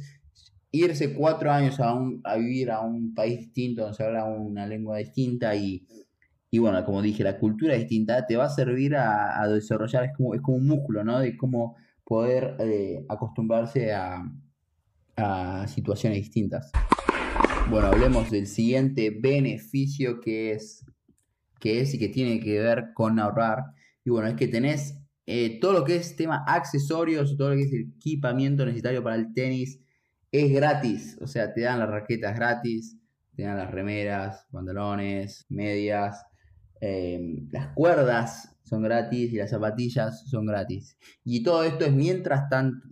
irse 0.72 1.14
cuatro 1.14 1.52
años 1.52 1.80
a, 1.80 1.96
a 2.24 2.38
vivir 2.38 2.72
a 2.72 2.82
un 2.82 3.14
país 3.14 3.40
distinto, 3.40 3.84
donde 3.84 3.98
se 3.98 4.04
habla 4.04 4.26
una 4.26 4.66
lengua 4.66 4.98
distinta 4.98 5.56
y, 5.56 5.86
y 6.54 6.60
bueno, 6.60 6.86
como 6.86 7.02
dije, 7.02 7.24
la 7.24 7.40
cultura 7.40 7.74
distinta 7.74 8.28
te 8.28 8.38
va 8.38 8.46
a 8.46 8.50
servir 8.50 8.96
a, 8.96 9.48
desarrollar, 9.48 10.04
es 10.04 10.12
como, 10.16 10.36
es 10.36 10.42
como 10.42 10.58
un 10.58 10.68
músculo, 10.68 11.04
¿no? 11.04 11.18
De 11.18 11.36
cómo 11.36 11.76
poder 12.04 12.56
eh, 12.60 13.04
acostumbrarse 13.10 13.92
a, 13.92 14.24
a 15.18 15.68
situaciones 15.68 16.20
distintas. 16.20 16.72
Bueno, 17.72 17.88
hablemos 17.88 18.30
del 18.30 18.46
siguiente 18.46 19.10
beneficio 19.10 20.22
que 20.22 20.52
es, 20.52 20.86
que 21.60 21.82
es 21.82 21.96
y 21.96 21.98
que 21.98 22.10
tiene 22.10 22.40
que 22.40 22.60
ver 22.60 22.94
con 22.94 23.18
ahorrar. 23.18 23.64
Y 24.06 24.12
bueno, 24.12 24.28
es 24.28 24.36
que 24.36 24.48
tenés 24.48 25.00
eh, 25.26 25.58
todo 25.60 25.74
lo 25.74 25.84
que 25.84 25.96
es 25.96 26.16
tema 26.16 26.44
accesorios, 26.46 27.36
todo 27.36 27.50
lo 27.50 27.56
que 27.56 27.64
es 27.64 27.74
equipamiento 27.74 28.64
necesario 28.64 29.02
para 29.02 29.16
el 29.16 29.34
tenis 29.34 29.80
es 30.32 30.54
gratis. 30.54 31.18
O 31.20 31.26
sea, 31.26 31.52
te 31.52 31.62
dan 31.62 31.80
las 31.80 31.90
raquetas 31.90 32.36
gratis, 32.36 32.96
te 33.36 33.42
dan 33.42 33.58
las 33.58 33.72
remeras, 33.72 34.46
pantalones, 34.52 35.48
medias, 35.50 36.24
eh, 36.82 37.46
las 37.52 37.68
cuerdas 37.74 38.54
son 38.64 38.84
gratis 38.84 39.32
y 39.32 39.38
las 39.38 39.52
zapatillas 39.52 40.28
son 40.30 40.46
gratis. 40.46 40.98
Y 41.24 41.44
todo 41.44 41.64
esto 41.64 41.86
es 41.86 41.94
mientras, 41.94 42.44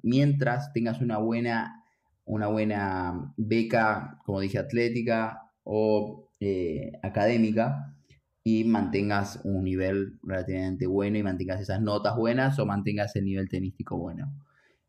mientras 0.04 0.72
tengas 0.74 1.02
una 1.02 1.18
buena, 1.18 1.84
una 2.26 2.48
buena 2.48 3.34
beca, 3.38 4.20
como 4.26 4.40
dije, 4.42 4.60
atlética 4.60 5.42
o 5.64 6.30
eh, 6.40 6.92
académica 7.04 7.96
y 8.44 8.64
mantengas 8.64 9.40
un 9.44 9.64
nivel 9.64 10.20
relativamente 10.24 10.88
bueno 10.88 11.18
y 11.18 11.24
mantengas 11.24 11.62
esas 11.62 11.82
notas 11.82 12.16
buenas 12.16 12.58
o 12.60 12.66
mantengas 12.66 13.16
el 13.16 13.26
nivel 13.26 13.50
tenístico 13.50 13.98
bueno. 13.98 14.34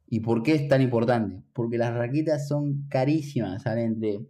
¿Y 0.09 0.21
por 0.21 0.43
qué 0.43 0.55
es 0.55 0.69
tan 0.69 0.83
importante? 0.83 1.43
Porque 1.53 1.79
las 1.79 1.95
raquetas 1.95 2.49
son 2.49 2.87
carísimas, 2.89 3.63
salen 3.63 3.95
entre, 3.95 4.27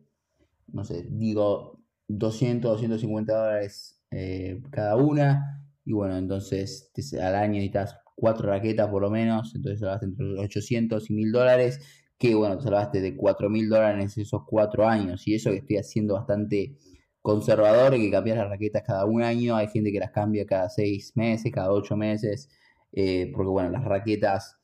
no 0.68 0.84
sé, 0.84 1.08
digo, 1.10 1.80
200, 2.08 2.72
250 2.72 3.34
dólares 3.34 4.01
eh, 4.12 4.60
cada 4.70 4.96
una. 4.96 5.66
Y 5.84 5.92
bueno, 5.92 6.16
entonces 6.16 6.92
al 7.20 7.34
año 7.34 7.54
necesitas 7.54 7.98
cuatro 8.14 8.48
raquetas 8.48 8.88
por 8.88 9.02
lo 9.02 9.10
menos, 9.10 9.54
entonces 9.54 9.80
salvaste 9.80 10.06
entre 10.06 10.38
800 10.38 11.10
y 11.10 11.14
1000 11.14 11.32
dólares, 11.32 11.80
que 12.18 12.34
bueno, 12.34 12.56
te 12.56 12.64
salvaste 12.64 13.00
de 13.00 13.16
4000 13.16 13.68
dólares 13.68 14.16
esos 14.18 14.42
cuatro 14.46 14.86
años. 14.86 15.26
Y 15.26 15.34
eso 15.34 15.50
que 15.50 15.56
estoy 15.58 15.76
haciendo 15.78 16.14
bastante 16.14 16.76
conservador, 17.20 17.94
que 17.94 18.10
cambias 18.10 18.38
las 18.38 18.48
raquetas 18.48 18.82
cada 18.84 19.04
un 19.06 19.22
año, 19.22 19.56
hay 19.56 19.68
gente 19.68 19.92
que 19.92 19.98
las 19.98 20.10
cambia 20.12 20.46
cada 20.46 20.68
seis 20.68 21.12
meses, 21.16 21.52
cada 21.52 21.72
ocho 21.72 21.96
meses, 21.96 22.48
eh, 22.92 23.30
porque 23.34 23.50
bueno, 23.50 23.70
las 23.70 23.84
raquetas... 23.84 24.58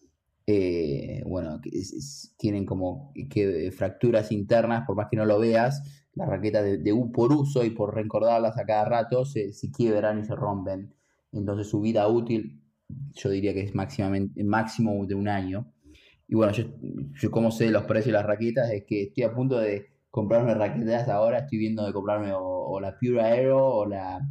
Eh, 0.50 1.22
bueno, 1.26 1.60
tienen 2.38 2.64
como 2.64 3.12
que 3.28 3.70
fracturas 3.70 4.32
internas, 4.32 4.84
por 4.86 4.96
más 4.96 5.08
que 5.10 5.18
no 5.18 5.26
lo 5.26 5.38
veas, 5.38 5.82
las 6.14 6.26
raquetas 6.26 6.64
de, 6.64 6.78
de, 6.78 6.94
por 7.12 7.34
uso 7.34 7.66
y 7.66 7.70
por 7.70 7.94
recordarlas 7.94 8.56
a 8.56 8.64
cada 8.64 8.86
rato 8.86 9.26
se, 9.26 9.52
quiebran 9.76 10.20
y 10.20 10.24
se 10.24 10.34
rompen. 10.34 10.94
Entonces 11.32 11.68
su 11.68 11.82
vida 11.82 12.08
útil 12.08 12.62
yo 13.12 13.28
diría 13.28 13.52
que 13.52 13.60
es 13.60 13.74
máximamente, 13.74 14.42
máximo 14.42 15.04
de 15.06 15.14
un 15.14 15.28
año. 15.28 15.70
Y 16.26 16.34
bueno, 16.34 16.52
yo, 16.54 16.64
yo 17.20 17.30
como 17.30 17.50
sé 17.50 17.70
los 17.70 17.84
precios 17.84 18.06
de 18.06 18.12
las 18.12 18.24
raquetas, 18.24 18.70
es 18.70 18.84
que 18.86 19.02
estoy 19.02 19.24
a 19.24 19.34
punto 19.34 19.58
de 19.58 19.88
comprarme 20.10 20.54
raquetas 20.54 21.10
ahora, 21.10 21.40
estoy 21.40 21.58
viendo 21.58 21.84
de 21.84 21.92
comprarme 21.92 22.32
o, 22.34 22.80
la 22.80 22.98
Pure 22.98 23.20
Aero 23.20 23.66
o 23.66 23.86
la, 23.86 24.26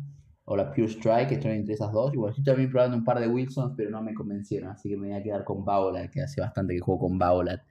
o 0.50 0.56
la 0.56 0.72
Pure 0.72 0.88
Strike, 0.88 1.34
estoy 1.34 1.51
entre 1.51 1.74
esas 1.74 1.92
dos. 1.92 2.13
Y 2.13 2.18
bueno, 2.18 2.30
estoy 2.30 2.46
también 2.46 2.72
probando 2.72 2.96
un 2.96 3.04
par 3.04 3.20
de 3.20 3.27
Wilsons, 3.27 3.74
pero 3.75 3.89
no 3.89 4.01
me 4.01 4.13
convencieron, 4.13 4.70
así 4.70 4.88
que 4.88 4.96
me 4.96 5.10
voy 5.10 5.18
a 5.18 5.22
quedar 5.22 5.44
con 5.44 5.66
Baolat, 5.66 6.10
que 6.10 6.22
hace 6.22 6.39
bastante 6.39 6.74
que 6.74 6.80
juego 6.80 7.01
con 7.01 7.20
Baolat. 7.20 7.62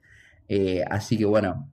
Eh, 0.47 0.83
así 0.87 1.17
que 1.17 1.25
bueno, 1.25 1.71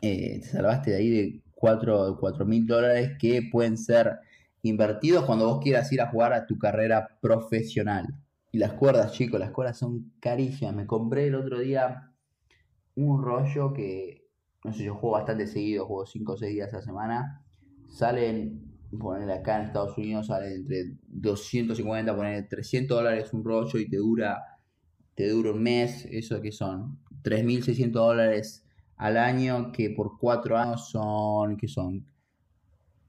eh, 0.00 0.38
te 0.40 0.46
salvaste 0.46 0.92
de 0.92 0.96
ahí 0.96 1.10
de 1.10 1.42
4 1.56 2.46
mil 2.46 2.66
dólares 2.66 3.16
que 3.18 3.42
pueden 3.50 3.76
ser 3.76 4.20
invertidos 4.62 5.24
cuando 5.24 5.46
vos 5.46 5.60
quieras 5.60 5.92
ir 5.92 6.00
a 6.00 6.08
jugar 6.08 6.32
a 6.32 6.46
tu 6.46 6.56
carrera 6.56 7.18
profesional. 7.20 8.06
Y 8.52 8.58
las 8.58 8.74
cuerdas, 8.74 9.12
chicos, 9.12 9.40
las 9.40 9.50
cuerdas 9.50 9.76
son 9.76 10.12
carísimas. 10.20 10.72
Me 10.72 10.86
compré 10.86 11.26
el 11.26 11.34
otro 11.34 11.58
día 11.58 12.12
un 12.94 13.20
rollo 13.24 13.72
que, 13.72 14.28
no 14.62 14.72
sé, 14.72 14.84
yo 14.84 14.94
juego 14.94 15.16
bastante 15.16 15.48
seguido, 15.48 15.86
juego 15.86 16.06
5 16.06 16.32
o 16.32 16.36
6 16.36 16.52
días 16.52 16.72
a 16.72 16.76
la 16.76 16.82
semana. 16.82 17.44
Salen, 17.88 18.61
poner 18.98 19.30
acá 19.30 19.58
en 19.58 19.66
Estados 19.66 19.96
Unidos, 19.96 20.26
salen 20.26 20.52
entre 20.52 20.96
250, 21.08 22.14
poner 22.14 22.48
300 22.48 22.96
dólares 22.96 23.32
un 23.32 23.44
rollo 23.44 23.78
y 23.78 23.88
te 23.88 23.96
dura, 23.96 24.42
te 25.14 25.28
dura 25.28 25.52
un 25.52 25.62
mes. 25.62 26.06
¿Eso 26.10 26.40
que 26.40 26.52
son? 26.52 26.98
3.600 27.22 27.92
dólares 27.92 28.64
al 28.96 29.16
año, 29.16 29.72
que 29.72 29.90
por 29.90 30.18
cuatro 30.18 30.56
años 30.56 30.90
son, 30.90 31.56
que 31.56 31.68
son 31.68 32.06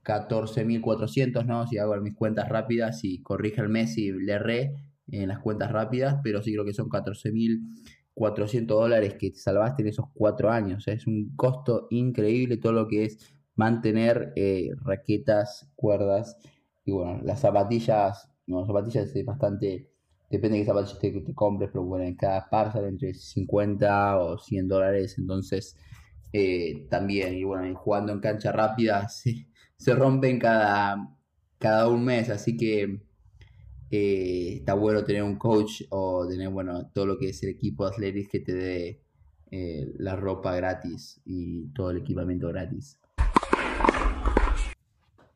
14.400, 0.04 1.44
¿no? 1.46 1.66
Si 1.66 1.78
hago 1.78 1.96
mis 2.00 2.14
cuentas 2.14 2.48
rápidas 2.48 3.04
y 3.04 3.22
corrige 3.22 3.60
el 3.60 3.68
mes 3.68 3.96
y 3.98 4.12
le 4.12 4.32
erré 4.32 4.74
en 5.08 5.28
las 5.28 5.38
cuentas 5.40 5.70
rápidas, 5.72 6.16
pero 6.22 6.42
sí 6.42 6.52
creo 6.52 6.64
que 6.64 6.74
son 6.74 6.88
14.400 6.88 8.66
dólares 8.66 9.14
que 9.18 9.30
te 9.30 9.38
salvaste 9.38 9.82
en 9.82 9.88
esos 9.88 10.06
cuatro 10.14 10.50
años. 10.50 10.88
Es 10.88 11.06
un 11.06 11.34
costo 11.36 11.86
increíble 11.90 12.56
todo 12.56 12.72
lo 12.72 12.88
que 12.88 13.04
es 13.04 13.34
mantener 13.56 14.32
eh, 14.36 14.70
raquetas, 14.82 15.70
cuerdas 15.76 16.36
y 16.84 16.92
bueno, 16.92 17.20
las 17.22 17.40
zapatillas, 17.40 18.30
no, 18.46 18.60
las 18.60 18.66
zapatillas 18.66 19.14
es 19.14 19.24
bastante 19.24 19.90
depende 20.30 20.58
de 20.58 20.64
qué 20.64 20.66
zapatillas 20.66 20.98
te, 20.98 21.34
compres, 21.34 21.70
pero 21.72 21.84
bueno, 21.84 22.04
en 22.04 22.16
cada 22.16 22.48
par 22.48 22.72
sale 22.72 22.88
entre 22.88 23.14
50 23.14 24.18
o 24.18 24.38
100 24.38 24.68
dólares, 24.68 25.16
entonces 25.18 25.76
eh, 26.32 26.86
también, 26.90 27.34
y 27.34 27.44
bueno, 27.44 27.74
jugando 27.76 28.12
en 28.12 28.20
cancha 28.20 28.52
rápida 28.52 29.08
se, 29.08 29.46
se 29.76 29.94
rompen 29.94 30.38
cada, 30.38 31.16
cada 31.58 31.88
un 31.88 32.04
mes, 32.04 32.30
así 32.30 32.56
que 32.56 33.00
eh, 33.90 34.56
está 34.58 34.74
bueno 34.74 35.04
tener 35.04 35.22
un 35.22 35.36
coach 35.36 35.82
o 35.90 36.26
tener, 36.28 36.48
bueno, 36.48 36.90
todo 36.92 37.06
lo 37.06 37.18
que 37.18 37.28
es 37.30 37.42
el 37.44 37.50
equipo 37.50 37.86
Athletics 37.86 38.28
que 38.28 38.40
te 38.40 38.54
dé 38.54 39.00
la 39.98 40.16
ropa 40.16 40.56
gratis 40.56 41.20
y 41.24 41.68
todo 41.74 41.92
el 41.92 41.98
equipamiento 41.98 42.48
gratis. 42.48 42.98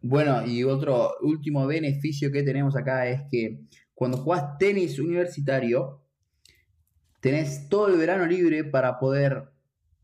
Bueno, 0.01 0.47
y 0.47 0.63
otro 0.63 1.15
último 1.23 1.67
beneficio 1.67 2.31
que 2.31 2.45
tenemos 2.45 2.77
acá 2.77 3.09
es 3.09 3.23
que 3.31 3.61
cuando 3.95 4.19
jugás 4.19 4.57
tenis 4.59 4.99
universitario, 5.01 6.05
tenés 7.21 7.69
todo 7.69 7.89
el 7.89 7.99
verano 7.99 8.25
libre 8.27 8.63
para 8.63 8.99
poder 9.01 9.51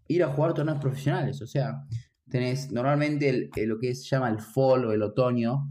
ir 0.08 0.24
a 0.24 0.28
jugar 0.28 0.54
torneos 0.54 0.80
profesionales. 0.80 1.40
O 1.42 1.46
sea, 1.46 1.86
tenés 2.28 2.72
normalmente 2.72 3.50
lo 3.66 3.78
que 3.78 3.94
se 3.94 4.04
llama 4.04 4.30
el 4.30 4.40
fall 4.40 4.84
o 4.86 4.92
el 4.92 5.02
otoño, 5.02 5.70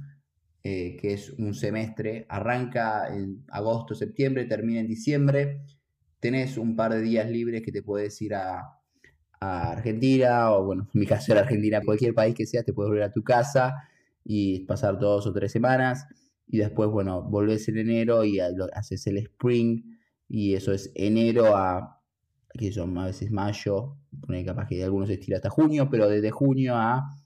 eh, 0.64 0.96
que 0.96 1.14
es 1.14 1.32
un 1.32 1.54
semestre, 1.54 2.26
arranca 2.30 3.14
en 3.14 3.44
agosto, 3.50 3.94
septiembre, 3.94 4.46
termina 4.46 4.80
en 4.80 4.88
diciembre. 4.88 5.62
Tenés 6.22 6.58
un 6.58 6.78
par 6.78 6.94
de 6.94 7.02
días 7.02 7.30
libres 7.30 7.62
que 7.62 7.74
te 7.74 7.84
puedes 7.84 8.22
ir 8.22 8.36
a, 8.36 8.80
Argentina, 9.46 10.54
o 10.54 10.64
bueno, 10.64 10.88
en 10.94 11.02
mi 11.02 11.06
caso 11.06 11.34
era 11.34 11.42
Argentina, 11.42 11.82
cualquier 11.84 12.14
país 12.14 12.34
que 12.34 12.46
sea, 12.46 12.64
te 12.64 12.72
puedes 12.72 12.88
volver 12.88 13.04
a 13.04 13.12
tu 13.12 13.22
casa 13.26 13.74
y 14.24 14.66
pasar 14.66 15.00
dos 15.00 15.28
o 15.28 15.34
tres 15.34 15.52
semanas 15.52 16.08
y 16.48 16.58
después, 16.58 16.90
bueno, 16.90 17.24
volvés 17.24 17.68
en 17.70 17.78
enero 17.78 18.24
y 18.24 18.40
haces 18.40 19.08
el 19.08 19.18
spring 19.18 19.84
y 20.28 20.54
eso 20.54 20.72
es 20.72 20.92
enero 20.96 21.56
a, 21.56 22.02
que 22.54 22.72
son 22.72 22.98
a 22.98 23.06
veces 23.06 23.32
mayo, 23.32 23.98
capaz 24.46 24.68
que 24.68 24.84
algunos 24.84 25.10
se 25.10 25.16
estira 25.16 25.38
hasta 25.38 25.50
junio, 25.50 25.90
pero 25.90 26.08
desde 26.08 26.32
junio 26.32 26.76
a 26.76 27.18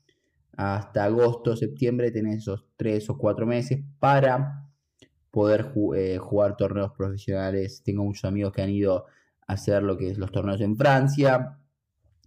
hasta 0.57 1.03
agosto, 1.03 1.55
septiembre 1.55 2.09
tenés 2.09 2.37
esos 2.37 2.65
tres 2.77 3.09
o 3.11 3.17
cuatro 3.17 3.45
meses 3.45 3.79
para 3.99 4.67
poder 5.29 5.71
eh, 5.95 6.17
jugar 6.17 6.57
torneos 6.57 6.93
profesionales. 6.93 7.83
Tengo 7.85 8.03
muchos 8.03 8.25
amigos 8.25 8.53
que 8.53 8.63
han 8.63 8.71
ido 8.71 9.05
a 9.45 9.53
hacer 9.53 9.83
lo 9.83 9.97
que 9.97 10.09
es 10.09 10.17
los 10.17 10.31
torneos 10.31 10.59
en 10.61 10.75
Francia, 10.75 11.59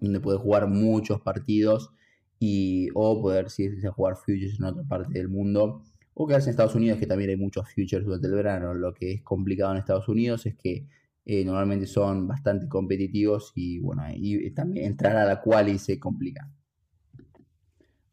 donde 0.01 0.21
puedes 0.21 0.41
jugar 0.41 0.69
muchos 0.69 1.21
partidos 1.21 1.91
y 2.41 2.89
o 2.95 3.21
poder 3.21 3.51
si 3.51 3.69
a 3.87 3.93
jugar 3.93 4.17
futures 4.17 4.59
en 4.59 4.65
otra 4.65 4.83
parte 4.83 5.13
del 5.13 5.29
mundo 5.29 5.85
o 6.15 6.27
quedarse 6.27 6.49
en 6.49 6.53
Estados 6.53 6.75
Unidos, 6.75 6.99
que 6.99 7.07
también 7.07 7.31
hay 7.31 7.37
muchos 7.37 7.69
futures 7.69 8.05
durante 8.05 8.27
el 8.27 8.35
verano. 8.35 8.75
Lo 8.75 8.95
que 8.95 9.13
es 9.13 9.23
complicado 9.23 9.73
en 9.73 9.79
Estados 9.79 10.09
Unidos 10.09 10.47
es 10.47 10.57
que 10.57 10.89
eh, 11.27 11.45
normalmente 11.45 11.87
son 11.87 12.27
bastante 12.27 12.67
competitivos 12.67 13.53
y 13.55 13.79
bueno, 13.79 14.05
y 14.15 14.51
también 14.53 14.87
entrar 14.87 15.17
a 15.17 15.27
la 15.27 15.41
cual 15.41 15.69
y 15.69 15.79
se 15.79 16.01
complica. 16.01 16.51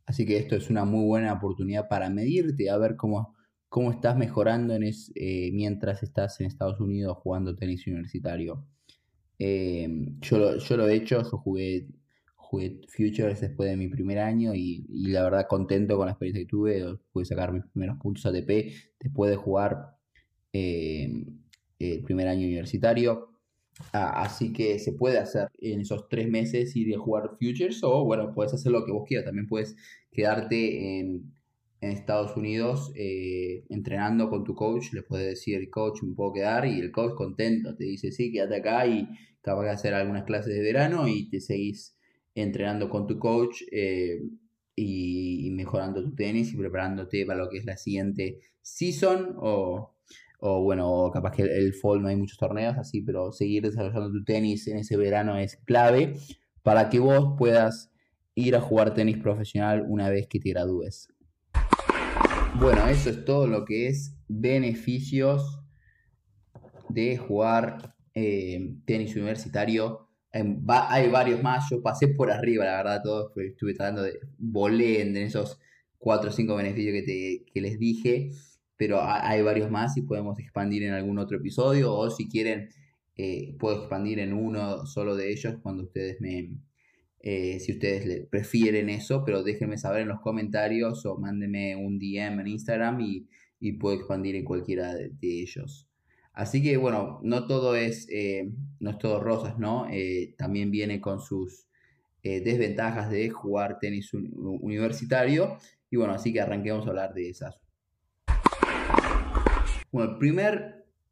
Así 0.05 0.25
que 0.25 0.37
esto 0.37 0.55
es 0.55 0.69
una 0.69 0.85
muy 0.85 1.05
buena 1.05 1.33
oportunidad 1.33 1.87
para 1.87 2.09
medirte, 2.09 2.69
a 2.69 2.77
ver 2.77 2.95
cómo, 2.95 3.33
cómo 3.69 3.91
estás 3.91 4.17
mejorando 4.17 4.73
eh, 4.75 5.51
mientras 5.53 6.03
estás 6.03 6.39
en 6.41 6.47
Estados 6.47 6.79
Unidos 6.79 7.17
jugando 7.17 7.55
tenis 7.55 7.87
universitario. 7.87 8.65
Eh, 9.39 9.87
yo, 10.19 10.57
yo 10.57 10.77
lo 10.77 10.87
he 10.87 10.95
hecho, 10.95 11.23
yo 11.23 11.37
jugué 11.37 11.87
jugué 12.49 12.79
Futures 12.87 13.41
después 13.41 13.69
de 13.69 13.75
mi 13.75 13.89
primer 13.89 14.19
año 14.19 14.55
y, 14.55 14.85
la 14.89 15.23
verdad 15.23 15.47
contento 15.49 15.97
con 15.97 16.05
la 16.05 16.13
experiencia 16.13 16.43
que 16.43 16.49
tuve. 16.49 16.81
Pude 17.11 17.25
sacar 17.25 17.51
mis 17.51 17.65
primeros 17.65 17.97
puntos 17.97 18.25
ATP 18.25 18.71
después 18.99 19.29
de 19.29 19.35
jugar 19.35 19.97
eh, 20.53 21.25
el 21.79 22.03
primer 22.03 22.27
año 22.27 22.45
universitario. 22.45 23.33
Así 23.91 24.53
que 24.53 24.79
se 24.79 24.93
puede 24.93 25.19
hacer 25.19 25.49
en 25.59 25.81
esos 25.81 26.07
tres 26.09 26.27
meses 26.29 26.75
ir 26.75 26.95
a 26.95 26.99
jugar 26.99 27.31
Futures 27.39 27.83
o 27.83 28.05
bueno, 28.05 28.33
puedes 28.33 28.53
hacer 28.53 28.71
lo 28.71 28.85
que 28.85 28.91
vos 28.91 29.03
quieras. 29.05 29.25
También 29.25 29.47
puedes 29.47 29.75
quedarte 30.11 30.99
en, 30.99 31.35
Estados 31.79 32.35
Unidos 32.35 32.91
eh, 32.95 33.63
entrenando 33.69 34.29
con 34.29 34.43
tu 34.43 34.55
coach. 34.55 34.93
Le 34.93 35.03
puedes 35.03 35.27
decir, 35.27 35.69
coach, 35.69 36.01
me 36.01 36.15
puedo 36.15 36.33
quedar 36.33 36.65
y 36.65 36.79
el 36.79 36.91
coach 36.91 37.13
contento. 37.13 37.75
Te 37.75 37.83
dice, 37.83 38.11
sí, 38.11 38.31
quédate 38.31 38.55
acá 38.55 38.87
y 38.87 39.07
capaz 39.41 39.63
de 39.65 39.69
hacer 39.69 39.93
algunas 39.93 40.23
clases 40.23 40.55
de 40.55 40.61
verano 40.61 41.07
y 41.07 41.29
te 41.29 41.39
seguís 41.39 41.96
entrenando 42.41 42.89
con 42.89 43.07
tu 43.07 43.17
coach 43.17 43.63
eh, 43.71 44.21
y, 44.75 45.49
mejorando 45.51 46.03
tu 46.03 46.13
tenis 46.13 46.53
y 46.53 46.57
preparándote 46.57 47.25
para 47.25 47.39
lo 47.39 47.49
que 47.49 47.57
es 47.57 47.65
la 47.65 47.77
siguiente 47.77 48.39
season 48.61 49.35
o, 49.37 49.95
o 50.39 50.61
bueno, 50.61 51.09
capaz 51.11 51.31
que 51.31 51.41
el, 51.43 51.73
fall 51.73 52.01
no 52.01 52.09
hay 52.09 52.15
muchos 52.15 52.37
torneos 52.37 52.77
así, 52.77 53.01
pero 53.01 53.31
seguir 53.31 53.63
desarrollando 53.63 54.11
tu 54.11 54.23
tenis 54.23 54.67
en 54.67 54.77
ese 54.77 54.95
verano 54.97 55.37
es 55.37 55.57
clave 55.65 56.15
para 56.61 56.89
que 56.89 56.99
vos 56.99 57.35
puedas 57.37 57.91
ir 58.35 58.55
a 58.55 58.61
jugar 58.61 58.93
tenis 58.93 59.17
profesional 59.17 59.83
una 59.87 60.09
vez 60.09 60.27
que 60.27 60.39
te 60.39 60.49
gradúes. 60.49 61.09
Bueno, 62.59 62.87
eso 62.87 63.09
es 63.09 63.25
todo 63.25 63.47
lo 63.47 63.65
que 63.65 63.87
es 63.87 64.15
beneficios 64.27 65.61
de 66.89 67.17
jugar 67.17 67.95
eh, 68.13 68.75
tenis 68.85 69.15
universitario. 69.15 70.06
Hay 70.31 71.09
varios 71.09 71.41
más, 71.41 71.69
yo 71.69 71.81
pasé 71.81 72.09
por 72.09 72.31
arriba, 72.31 72.65
la 72.65 72.77
verdad, 72.77 73.01
todos, 73.03 73.31
estuve 73.37 73.73
tratando 73.73 74.03
de 74.03 74.19
volé 74.37 75.01
en 75.01 75.15
esos 75.17 75.59
4 75.97 76.29
o 76.29 76.33
5 76.33 76.55
beneficios 76.55 76.93
que, 76.93 77.45
te, 77.53 77.61
les 77.61 77.79
dije, 77.79 78.31
pero 78.75 78.99
hay 79.03 79.41
varios 79.41 79.71
más 79.71 79.97
y 79.97 80.03
podemos 80.03 80.37
expandir 80.39 80.83
en 80.83 80.93
algún 80.93 81.17
otro 81.19 81.37
episodio 81.37 81.93
o 81.93 82.09
si 82.11 82.29
quieren, 82.29 82.69
eh, 83.15 83.55
puedo 83.57 83.79
expandir 83.79 84.19
en 84.19 84.33
uno 84.33 84.85
solo 84.85 85.15
de 85.15 85.31
ellos 85.31 85.55
cuando 85.63 85.83
ustedes 85.83 86.21
me, 86.21 86.51
eh, 87.19 87.59
si 87.59 87.73
ustedes 87.73 88.27
prefieren 88.29 88.89
eso, 88.89 89.23
pero 89.25 89.43
déjenme 89.43 89.77
saber 89.77 90.03
en 90.03 90.07
los 90.07 90.21
comentarios 90.21 91.05
o 91.05 91.17
mándenme 91.17 91.75
un 91.75 91.99
DM 91.99 92.41
en 92.41 92.47
Instagram 92.47 93.01
y, 93.01 93.27
puedo 93.79 93.95
expandir 93.95 94.35
en 94.35 94.45
cualquiera 94.45 94.93
de, 94.93 95.11
ellos. 95.21 95.86
Así 96.37 96.61
que 96.61 96.77
bueno, 96.77 97.19
no 97.23 97.47
todo 97.47 97.75
es, 97.75 98.07
eh, 98.11 98.51
no 98.79 98.91
es 98.91 98.99
todo 98.99 99.19
rosas, 99.19 99.57
¿no? 99.57 99.87
Eh, 99.89 100.35
también 100.37 100.69
viene 100.69 101.01
con 101.01 101.19
sus 101.19 101.65
desventajas 102.21 103.09
de 103.09 103.29
jugar 103.29 103.79
tenis 103.79 104.13
universitario. 104.13 105.57
Y 105.89 105.95
bueno, 105.95 106.13
así 106.13 106.33
que 106.33 106.41
arranquemos 106.41 106.85
a 106.85 106.89
hablar 106.89 107.13
de 107.13 107.29
esas. 107.29 107.57
Bueno, 109.93 110.11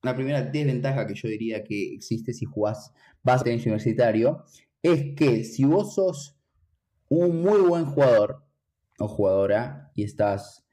la 0.03 0.13
primera 0.15 0.41
desventaja 0.41 1.08
que 1.08 1.15
yo 1.15 1.29
diría 1.29 1.63
que 1.63 1.94
existe 1.94 2.34
si 2.34 2.44
jugás 2.44 2.94
vas 3.24 3.46
tenis 3.46 3.65
universitario 3.65 4.44
es 4.84 5.15
que 5.15 5.46
si 5.46 5.63
vos 5.63 5.96
sos 5.96 6.38
un 7.08 7.41
muy 7.41 7.62
buen 7.62 7.86
jugador 7.86 8.44
o 9.00 9.08
jugadora 9.08 9.91
y 9.96 10.03
estás, 10.03 10.67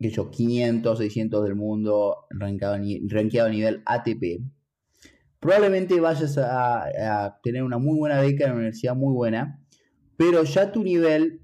eh, 0.00 0.10
yo, 0.10 0.30
500, 0.30 0.98
600 0.98 1.44
del 1.44 1.54
mundo, 1.54 2.26
rankeado, 2.30 2.74
a 2.74 3.48
nivel 3.48 3.82
ATP, 3.84 4.42
probablemente 5.40 6.00
vayas 6.00 6.38
a, 6.38 7.38
tener 7.42 7.62
una 7.62 7.78
muy 7.78 7.98
buena 7.98 8.20
beca 8.20 8.44
en 8.44 8.50
una 8.50 8.60
universidad 8.60 8.94
muy 8.94 9.14
buena, 9.14 9.60
pero 10.16 10.44
ya 10.44 10.72
tu 10.72 10.82
nivel 10.82 11.42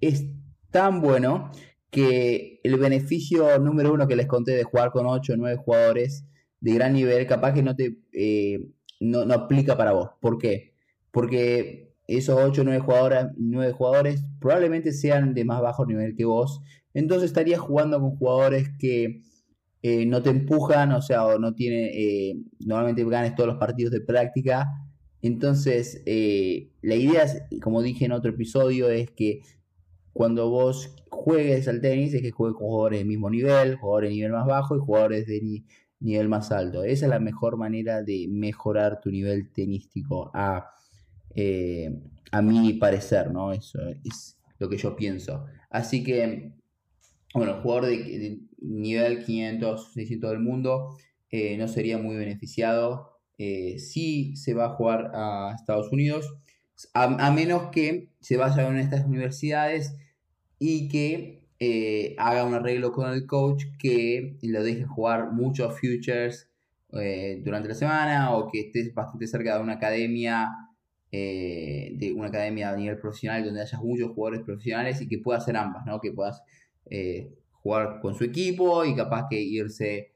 es 0.00 0.24
tan 0.70 1.00
bueno 1.00 1.50
que 1.90 2.60
el 2.62 2.76
beneficio 2.76 3.58
número 3.58 3.92
uno 3.92 4.06
que 4.06 4.16
les 4.16 4.26
conté 4.26 4.52
de 4.52 4.64
jugar 4.64 4.90
con 4.92 5.06
8 5.06 5.32
o 5.32 5.36
9 5.36 5.56
jugadores 5.56 6.24
de 6.60 6.74
gran 6.74 6.92
nivel, 6.92 7.26
capaz 7.26 7.52
que 7.52 7.62
no 7.62 7.74
te... 7.74 7.98
Eh, 8.12 8.70
no, 9.00 9.24
no 9.24 9.34
aplica 9.34 9.76
para 9.76 9.92
vos. 9.92 10.10
¿Por 10.20 10.36
qué? 10.38 10.74
Porque 11.10 11.89
esos 12.16 12.36
8 12.36 12.62
o 12.62 12.64
9 12.64 12.80
jugadores, 12.80 13.26
9 13.36 13.72
jugadores 13.72 14.24
probablemente 14.40 14.92
sean 14.92 15.34
de 15.34 15.44
más 15.44 15.60
bajo 15.60 15.86
nivel 15.86 16.16
que 16.16 16.24
vos. 16.24 16.60
Entonces 16.94 17.28
estarías 17.28 17.60
jugando 17.60 18.00
con 18.00 18.16
jugadores 18.16 18.68
que 18.78 19.22
eh, 19.82 20.06
no 20.06 20.22
te 20.22 20.30
empujan, 20.30 20.92
o 20.92 21.02
sea, 21.02 21.26
o 21.26 21.38
no 21.38 21.54
tiene, 21.54 21.90
eh, 21.94 22.36
normalmente 22.60 23.04
ganes 23.04 23.34
todos 23.34 23.48
los 23.48 23.58
partidos 23.58 23.92
de 23.92 24.00
práctica. 24.00 24.66
Entonces, 25.22 26.02
eh, 26.06 26.72
la 26.82 26.96
idea, 26.96 27.22
es, 27.24 27.42
como 27.62 27.82
dije 27.82 28.06
en 28.06 28.12
otro 28.12 28.30
episodio, 28.30 28.90
es 28.90 29.10
que 29.10 29.42
cuando 30.12 30.50
vos 30.50 30.94
juegues 31.10 31.68
al 31.68 31.80
tenis, 31.80 32.12
es 32.14 32.22
que 32.22 32.30
juegues 32.30 32.56
con 32.58 32.66
jugadores 32.66 33.00
de 33.00 33.04
mismo 33.04 33.30
nivel, 33.30 33.76
jugadores 33.76 34.10
de 34.10 34.16
nivel 34.16 34.32
más 34.32 34.46
bajo 34.46 34.76
y 34.76 34.80
jugadores 34.80 35.26
de, 35.26 35.64
nivel 36.00 36.28
más 36.28 36.50
alto. 36.50 36.82
Esa 36.82 37.06
es 37.06 37.10
la 37.10 37.20
mejor 37.20 37.56
manera 37.56 38.02
de 38.02 38.26
mejorar 38.28 39.00
tu 39.00 39.10
nivel 39.10 39.50
tenístico, 39.52 40.30
a, 40.34 40.70
eh, 41.34 42.00
a 42.32 42.42
mi 42.42 42.72
parecer, 42.74 43.30
¿no? 43.30 43.52
Eso 43.52 43.78
es 44.04 44.38
lo 44.58 44.68
que 44.68 44.76
yo 44.76 44.96
pienso. 44.96 45.46
Así 45.68 46.02
que, 46.02 46.52
bueno, 47.34 47.56
el 47.56 47.62
jugador 47.62 47.86
de, 47.86 48.40
nivel 48.58 49.24
500, 49.24 49.92
600 49.94 50.30
del 50.30 50.40
mundo 50.40 50.96
eh, 51.30 51.56
no 51.56 51.66
sería 51.66 51.98
muy 51.98 52.16
beneficiado 52.16 53.20
eh, 53.38 53.78
si 53.78 54.36
se 54.36 54.52
va 54.54 54.66
a 54.66 54.74
jugar 54.74 55.12
a 55.14 55.54
Estados 55.56 55.90
Unidos, 55.92 56.34
a 56.94 57.30
menos 57.30 57.70
que 57.70 58.10
se 58.20 58.38
vaya 58.38 58.64
a 58.64 58.68
una 58.68 58.78
de 58.78 58.84
estas 58.84 59.04
universidades 59.04 59.96
y 60.58 60.88
que 60.88 61.40
haga 62.16 62.44
un 62.44 62.54
arreglo 62.54 62.90
con 62.90 63.10
el 63.12 63.26
coach 63.26 63.64
que 63.78 64.38
lo 64.42 64.62
deje 64.62 64.86
jugar 64.86 65.30
muchos 65.32 65.78
futures 65.78 66.48
durante 66.88 67.68
la 67.68 67.74
semana 67.74 68.34
o 68.34 68.50
que 68.50 68.60
estés 68.60 68.94
bastante 68.94 69.26
cerca 69.26 69.56
de 69.56 69.62
una 69.62 69.74
academia 69.74 70.48
eh, 71.12 71.92
de 71.96 72.12
una 72.12 72.28
academia 72.28 72.70
a 72.70 72.76
nivel 72.76 72.98
profesional 72.98 73.44
donde 73.44 73.62
haya 73.62 73.78
muchos 73.80 74.10
jugadores 74.10 74.42
profesionales 74.44 75.00
y 75.00 75.08
que 75.08 75.18
pueda 75.18 75.38
hacer 75.38 75.56
ambas, 75.56 75.84
¿no? 75.86 76.00
que 76.00 76.12
puedas 76.12 76.42
jugar 77.52 78.00
con 78.00 78.14
su 78.14 78.24
equipo 78.24 78.84
y 78.84 78.96
capaz 78.96 79.26
que 79.30 79.40
irse 79.40 80.12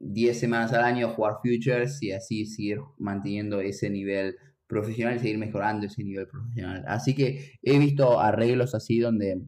10 0.00 0.40
semanas 0.40 0.72
al 0.72 0.82
año 0.82 1.06
a 1.06 1.10
jugar 1.10 1.34
futures 1.42 2.02
y 2.02 2.10
así 2.12 2.46
seguir 2.46 2.80
manteniendo 2.98 3.60
ese 3.60 3.90
nivel 3.90 4.36
profesional 4.66 5.16
y 5.16 5.18
seguir 5.18 5.38
mejorando 5.38 5.86
ese 5.86 6.02
nivel 6.02 6.26
profesional. 6.26 6.84
Así 6.86 7.14
que 7.14 7.58
he 7.62 7.78
visto 7.78 8.18
arreglos 8.18 8.74
así 8.74 8.98
donde 8.98 9.42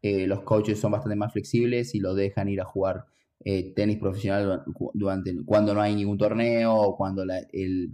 eh, 0.00 0.26
los 0.26 0.42
coaches 0.42 0.80
son 0.80 0.92
bastante 0.92 1.16
más 1.16 1.32
flexibles 1.32 1.94
y 1.94 2.00
lo 2.00 2.14
dejan 2.14 2.48
ir 2.48 2.60
a 2.60 2.64
jugar 2.64 3.04
eh, 3.44 3.74
tenis 3.74 3.98
profesional 3.98 4.64
durante, 4.94 5.34
cuando 5.44 5.74
no 5.74 5.82
hay 5.82 5.94
ningún 5.94 6.16
torneo 6.16 6.74
o 6.74 6.96
cuando 6.96 7.24
el, 7.52 7.90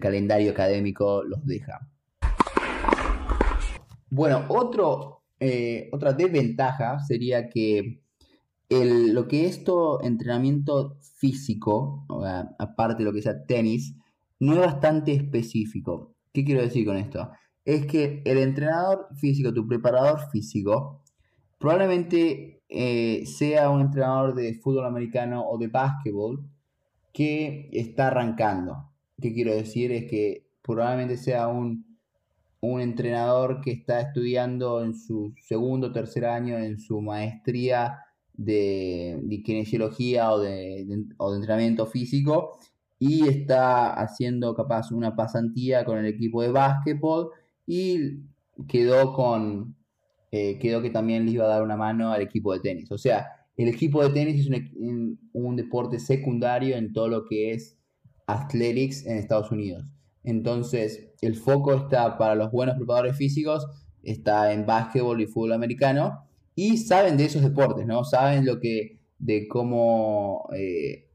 calendario 0.00 0.50
académico 0.50 1.22
los 1.24 1.44
deja. 1.44 1.88
Bueno, 4.10 4.46
eh, 5.40 5.88
otra 5.92 6.12
desventaja 6.12 6.98
sería 7.00 7.48
que 7.48 8.02
lo 8.70 9.28
que 9.28 9.46
es 9.46 9.64
todo 9.64 10.02
entrenamiento 10.02 10.98
físico, 11.00 12.06
aparte 12.58 13.02
de 13.02 13.04
lo 13.04 13.12
que 13.12 13.22
sea 13.22 13.46
tenis, 13.46 13.94
no 14.40 14.54
es 14.54 14.60
bastante 14.60 15.12
específico. 15.12 16.14
¿Qué 16.32 16.44
quiero 16.44 16.62
decir 16.62 16.84
con 16.84 16.96
esto? 16.96 17.30
Es 17.64 17.86
que 17.86 18.22
el 18.24 18.38
entrenador 18.38 19.08
físico, 19.16 19.52
tu 19.52 19.66
preparador 19.66 20.30
físico, 20.30 21.02
probablemente 21.58 22.62
eh, 22.68 23.24
sea 23.26 23.70
un 23.70 23.80
entrenador 23.80 24.34
de 24.34 24.54
fútbol 24.54 24.86
americano 24.86 25.46
o 25.48 25.58
de 25.58 25.68
básquetbol 25.68 26.46
que 27.12 27.68
está 27.72 28.08
arrancando. 28.08 28.87
¿Qué 29.20 29.32
quiero 29.32 29.54
decir? 29.54 29.92
Es 29.92 30.04
que 30.10 30.46
probablemente 30.62 31.16
sea 31.16 31.48
un, 31.48 31.98
un 32.60 32.80
entrenador 32.80 33.60
que 33.60 33.72
está 33.72 34.00
estudiando 34.00 34.82
en 34.84 34.94
su 34.94 35.34
segundo 35.40 35.88
o 35.88 35.92
tercer 35.92 36.24
año 36.24 36.58
en 36.58 36.78
su 36.78 37.00
maestría 37.00 37.98
de, 38.34 39.18
de 39.22 39.42
kinesiología 39.42 40.30
o 40.32 40.38
de, 40.40 40.86
o 41.18 41.30
de 41.30 41.36
entrenamiento 41.36 41.86
físico 41.86 42.58
y 42.98 43.28
está 43.28 43.92
haciendo 43.94 44.54
capaz 44.54 44.90
una 44.90 45.14
pasantía 45.14 45.84
con 45.84 45.98
el 45.98 46.06
equipo 46.06 46.42
de 46.42 46.50
básquetbol 46.50 47.30
y 47.66 48.20
quedó 48.66 49.12
con, 49.12 49.76
eh, 50.32 50.58
quedó 50.58 50.82
que 50.82 50.90
también 50.90 51.24
le 51.24 51.32
iba 51.32 51.44
a 51.44 51.48
dar 51.48 51.62
una 51.62 51.76
mano 51.76 52.12
al 52.12 52.22
equipo 52.22 52.52
de 52.52 52.60
tenis. 52.60 52.90
O 52.90 52.98
sea, 52.98 53.26
el 53.56 53.68
equipo 53.68 54.02
de 54.02 54.10
tenis 54.10 54.48
es 54.50 54.72
un, 54.74 55.56
deporte 55.56 55.98
secundario 55.98 56.76
en 56.76 56.92
todo 56.92 57.08
lo 57.08 57.24
que 57.24 57.52
es 57.52 57.77
athletics 58.28 59.04
en 59.04 59.16
Estados 59.16 59.50
Unidos. 59.50 59.84
Entonces, 60.22 61.08
el 61.20 61.34
foco 61.34 61.74
está 61.74 62.16
para 62.16 62.36
los 62.36 62.52
buenos 62.52 62.76
preparadores 62.76 63.16
físicos, 63.16 63.66
está 64.04 64.52
en 64.52 64.64
básquetbol 64.64 65.20
y 65.20 65.26
fútbol 65.26 65.54
americano, 65.54 66.28
y 66.54 66.76
saben 66.76 67.16
de 67.16 67.24
esos 67.24 67.42
deportes, 67.42 67.86
¿no? 67.86 68.04
Saben 68.04 68.46
lo 68.46 68.60
que, 68.60 69.00
de 69.18 69.48
cómo 69.48 70.48
eh, 70.56 71.08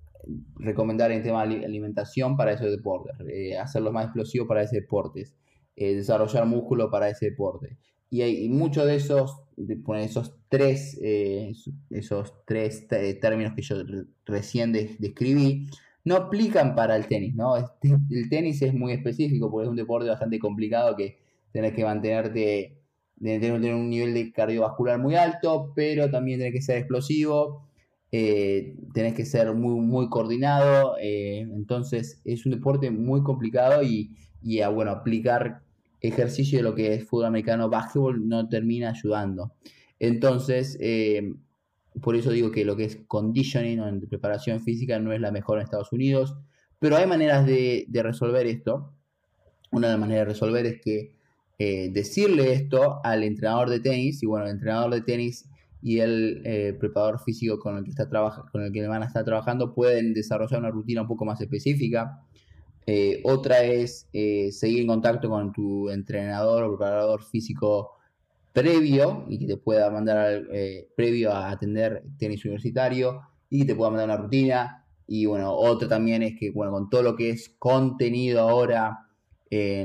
recomendar 0.56 1.12
en 1.12 1.24
tema 1.24 1.46
de 1.48 1.66
alimentación 1.66 2.36
para 2.36 2.54
esos 2.54 2.70
deportes, 2.72 3.14
eh, 3.30 3.58
hacerlos 3.58 3.94
más 3.94 4.06
explosivos 4.06 4.48
para 4.48 4.64
esos 4.64 4.74
deportes, 4.74 5.36
desarrollar 5.76 6.46
músculo 6.46 6.92
para 6.92 7.10
ese 7.10 7.32
deporte 7.32 7.78
y, 8.14 8.22
hay, 8.22 8.48
muchos 8.48 8.86
de 8.86 8.96
esos, 8.96 9.40
esos 9.98 10.36
tres, 10.48 11.00
eh, 11.02 11.52
esos 11.90 12.46
tres 12.46 12.88
términos 12.88 13.54
que 13.56 13.64
yo 13.64 13.78
recién 14.24 14.72
describí, 14.72 15.68
no 16.06 16.16
aplican 16.16 16.76
para 16.76 16.96
el 16.96 17.08
tenis, 17.08 17.36
¿no? 17.36 17.56
El 17.58 18.30
tenis 18.30 18.62
es 18.62 18.74
muy 18.74 18.94
específico 18.94 19.50
porque 19.50 19.66
es 19.66 19.70
un 19.70 19.76
deporte 19.76 20.10
bastante 20.10 20.40
complicado 20.40 20.96
que 20.96 21.18
tenés 21.52 21.74
que 21.74 21.84
mantenerte, 21.84 22.78
tener 23.22 23.54
un 23.54 23.90
nivel 23.90 24.14
de 24.14 24.32
cardiovascular 24.32 25.00
muy 25.00 25.16
alto, 25.16 25.72
pero 25.76 26.10
también 26.10 26.40
tenés 26.40 26.54
que 26.54 26.62
ser 26.62 26.78
explosivo, 26.78 27.68
eh, 28.12 28.76
tenés 28.94 29.14
que 29.14 29.26
ser 29.26 29.54
muy, 29.54 29.80
muy 29.80 30.10
coordinado, 30.10 30.98
eh, 31.02 31.40
entonces 31.40 32.22
es 32.26 32.46
un 32.46 32.52
deporte 32.52 32.92
muy 32.92 33.24
complicado 33.24 33.82
y, 33.82 34.16
y 34.42 34.60
a, 34.60 34.70
bueno, 34.70 34.92
aplicar 34.92 35.62
ejercicio 36.02 36.60
de 36.60 36.64
lo 36.64 36.76
que 36.76 36.94
es 36.94 37.06
fútbol 37.06 37.28
americano, 37.28 37.70
básquetbol, 37.70 38.28
no 38.28 38.50
termina 38.50 38.90
ayudando. 38.90 39.54
Entonces, 40.00 40.78
eh, 40.82 41.34
por 42.02 42.16
eso 42.16 42.32
digo 42.32 42.52
que 42.52 42.66
lo 42.66 42.76
que 42.76 42.86
es 42.86 42.98
conditioning 43.08 43.80
o 43.80 44.00
preparación 44.10 44.62
física 44.62 45.00
no 45.00 45.14
es 45.14 45.22
la 45.22 45.32
mejor 45.32 45.58
en 45.58 45.66
Estados 45.66 45.92
Unidos, 45.92 46.36
pero 46.80 46.98
hay 46.98 47.06
maneras 47.06 47.46
de, 47.46 47.88
resolver 47.94 48.46
esto. 48.48 48.92
Una 49.72 49.88
de 49.88 49.94
las 49.94 50.00
maneras 50.00 50.28
de 50.28 50.34
resolver 50.34 50.66
es 50.66 50.82
que 50.82 51.16
eh, 51.60 51.90
decirle 51.92 52.54
esto 52.54 53.00
al 53.04 53.24
entrenador 53.24 53.70
de 53.70 53.80
tenis, 53.80 54.22
y 54.24 54.26
bueno, 54.26 54.46
el 54.46 54.52
entrenador 54.52 54.94
de 54.94 55.02
tenis 55.02 55.48
y 55.82 56.00
el 56.00 56.42
eh, 56.46 56.76
preparador 56.80 57.20
físico 57.20 57.60
con 57.60 57.78
el 57.78 57.84
que 57.84 57.92
está 57.92 58.08
con 58.52 58.64
el 58.64 58.72
que 58.72 58.88
van 58.88 59.04
a 59.04 59.06
estar 59.06 59.24
trabajando 59.24 59.74
pueden 59.74 60.14
desarrollar 60.14 60.60
una 60.60 60.72
rutina 60.72 61.02
un 61.02 61.08
poco 61.08 61.26
más 61.26 61.40
específica. 61.42 62.22
Eh, 62.86 63.22
otra 63.24 63.64
es 63.64 64.10
seguir 64.12 64.82
en 64.82 64.88
contacto 64.88 65.30
con 65.30 65.54
tu 65.54 65.90
entrenador 65.90 66.64
o 66.64 66.70
preparador 66.70 67.24
físico 67.24 67.92
previo 68.54 69.26
y 69.28 69.40
que 69.40 69.48
te 69.48 69.58
pueda 69.58 69.90
mandar 69.90 70.44
previo 70.96 71.32
a 71.32 71.50
atender 71.52 72.04
tenis 72.18 72.46
universitario 72.46 73.22
y 73.50 73.62
que 73.62 73.66
te 73.66 73.76
pueda 73.76 73.92
mandar 73.92 74.10
una 74.10 74.18
rutina. 74.18 74.86
Y 75.08 75.26
bueno, 75.26 75.52
otra 75.54 75.88
también 75.88 76.24
es 76.24 76.40
que 76.40 76.52
bueno, 76.52 76.72
con 76.72 76.90
todo 76.90 77.04
lo 77.04 77.16
que 77.16 77.32
es 77.32 77.56
contenido 77.60 78.42
ahora 78.42 79.04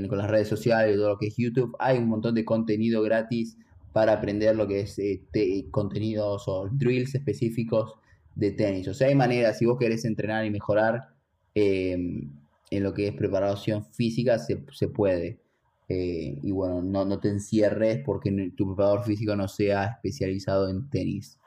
con 0.08 0.18
las 0.18 0.30
redes 0.30 0.48
sociales, 0.48 0.96
todo 0.96 1.10
lo 1.10 1.18
que 1.18 1.26
es 1.26 1.36
YouTube, 1.36 1.76
hay 1.78 1.98
un 1.98 2.08
montón 2.08 2.34
de 2.34 2.44
contenido 2.44 3.02
gratis 3.02 3.58
para 3.92 4.12
aprender 4.12 4.54
lo 4.56 4.66
que 4.66 4.80
es 4.80 4.98
eh, 4.98 5.22
contenidos 5.70 6.44
o 6.46 6.68
drills 6.70 7.14
específicos 7.14 7.94
de 8.34 8.52
tenis. 8.52 8.88
O 8.88 8.94
sea, 8.94 9.08
hay 9.08 9.14
maneras, 9.14 9.58
si 9.58 9.66
vos 9.66 9.78
querés 9.78 10.04
entrenar 10.04 10.44
y 10.46 10.50
mejorar 10.50 11.08
em, 11.54 12.30
en 12.70 12.82
lo 12.82 12.94
que 12.94 13.08
es 13.08 13.14
preparación 13.14 13.84
física, 13.84 14.38
se, 14.38 14.56
puede. 14.88 15.40
Eh, 15.88 16.38
y 16.42 16.50
bueno, 16.52 16.82
no, 16.82 17.18
te 17.18 17.28
encierres 17.28 18.02
porque 18.04 18.52
tu 18.56 18.66
preparador 18.66 19.04
físico 19.04 19.34
no 19.36 19.48
sea 19.48 19.86
especializado 19.86 20.68
en 20.68 20.90
tenis. 20.90 21.40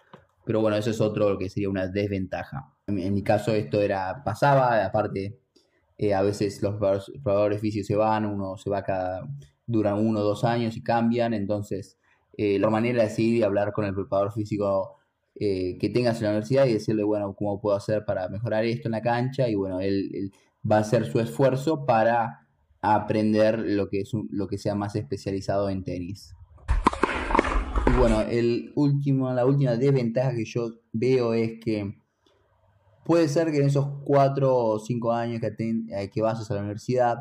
Pero 0.45 0.61
bueno, 0.61 0.77
eso 0.77 0.89
es 0.89 0.99
otro 0.99 1.29
lo 1.29 1.37
que 1.37 1.49
sería 1.49 1.69
una 1.69 1.87
desventaja. 1.87 2.73
En, 2.87 3.13
mi 3.13 3.23
caso 3.23 3.53
esto 3.53 3.79
era 3.81 4.23
pasaba, 4.23 4.83
aparte 4.83 5.39
eh, 5.97 6.13
a 6.13 6.23
veces 6.23 6.61
los 6.63 6.75
preparadores 6.75 7.61
físicos 7.61 7.87
se 7.87 7.95
van, 7.95 8.25
uno 8.25 8.57
se 8.57 8.69
va 8.69 8.83
cada, 8.83 9.27
duran 9.67 10.05
uno 10.05 10.21
o 10.21 10.23
dos 10.23 10.43
años 10.43 10.75
y 10.75 10.83
cambian, 10.83 11.33
entonces 11.33 11.99
eh, 12.37 12.57
la 12.59 12.69
manera 12.69 13.05
de 13.05 13.21
ir 13.21 13.35
y 13.37 13.43
hablar 13.43 13.71
con 13.73 13.85
el 13.85 13.93
preparador 13.93 14.33
físico 14.33 14.97
que 15.33 15.91
tengas 15.93 16.17
en 16.17 16.25
la 16.25 16.29
universidad 16.31 16.65
y 16.67 16.73
decirle, 16.73 17.03
bueno, 17.03 17.33
cómo 17.33 17.59
puedo 17.59 17.75
hacer 17.75 18.05
para 18.05 18.27
mejorar 18.29 18.63
esto 18.65 18.89
en 18.89 18.91
la 18.91 19.01
cancha 19.01 19.47
y 19.47 19.55
bueno, 19.55 19.79
él, 19.79 20.31
va 20.69 20.77
a 20.77 20.81
hacer 20.81 21.05
su 21.05 21.19
esfuerzo 21.19 21.85
para 21.85 22.40
aprender 22.81 23.59
lo 23.59 23.89
que, 23.89 24.01
es 24.01 24.11
lo 24.29 24.47
que 24.47 24.57
sea 24.57 24.75
más 24.75 24.95
especializado 24.95 25.69
en 25.69 25.83
tenis. 25.83 26.35
Y 27.87 27.97
bueno, 27.97 28.21
el 28.21 28.71
último, 28.75 29.31
la 29.33 29.45
última 29.45 29.75
desventaja 29.75 30.33
que 30.33 30.45
yo 30.45 30.71
veo 30.93 31.33
es 31.33 31.59
que 31.63 31.97
puede 33.05 33.27
ser 33.27 33.51
que 33.51 33.57
en 33.57 33.67
esos 33.67 33.87
cuatro 34.03 34.55
o 34.55 34.79
cinco 34.79 35.11
años 35.11 35.41
que, 35.41 35.83
eh, 35.89 36.09
que 36.09 36.21
vas 36.21 36.49
a 36.49 36.53
la 36.53 36.61
universidad 36.61 37.17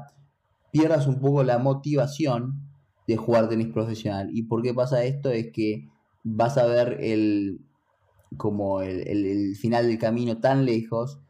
pierdas 0.70 1.06
un 1.06 1.20
poco 1.20 1.42
la 1.42 1.58
motivación 1.58 2.70
de 3.06 3.16
jugar 3.16 3.48
tenis 3.48 3.68
profesional. 3.68 4.30
¿Y 4.32 4.44
por 4.44 4.62
qué 4.62 4.72
pasa 4.72 5.04
esto? 5.04 5.30
Es 5.30 5.50
que 5.52 5.88
vas 6.22 6.58
a 6.58 6.66
ver 6.66 6.98
el 7.00 7.60
como 8.36 8.82
el, 8.82 9.56
final 9.56 9.86
del 9.86 9.98
camino 9.98 10.38
tan 10.38 10.64
lejos 10.64 11.20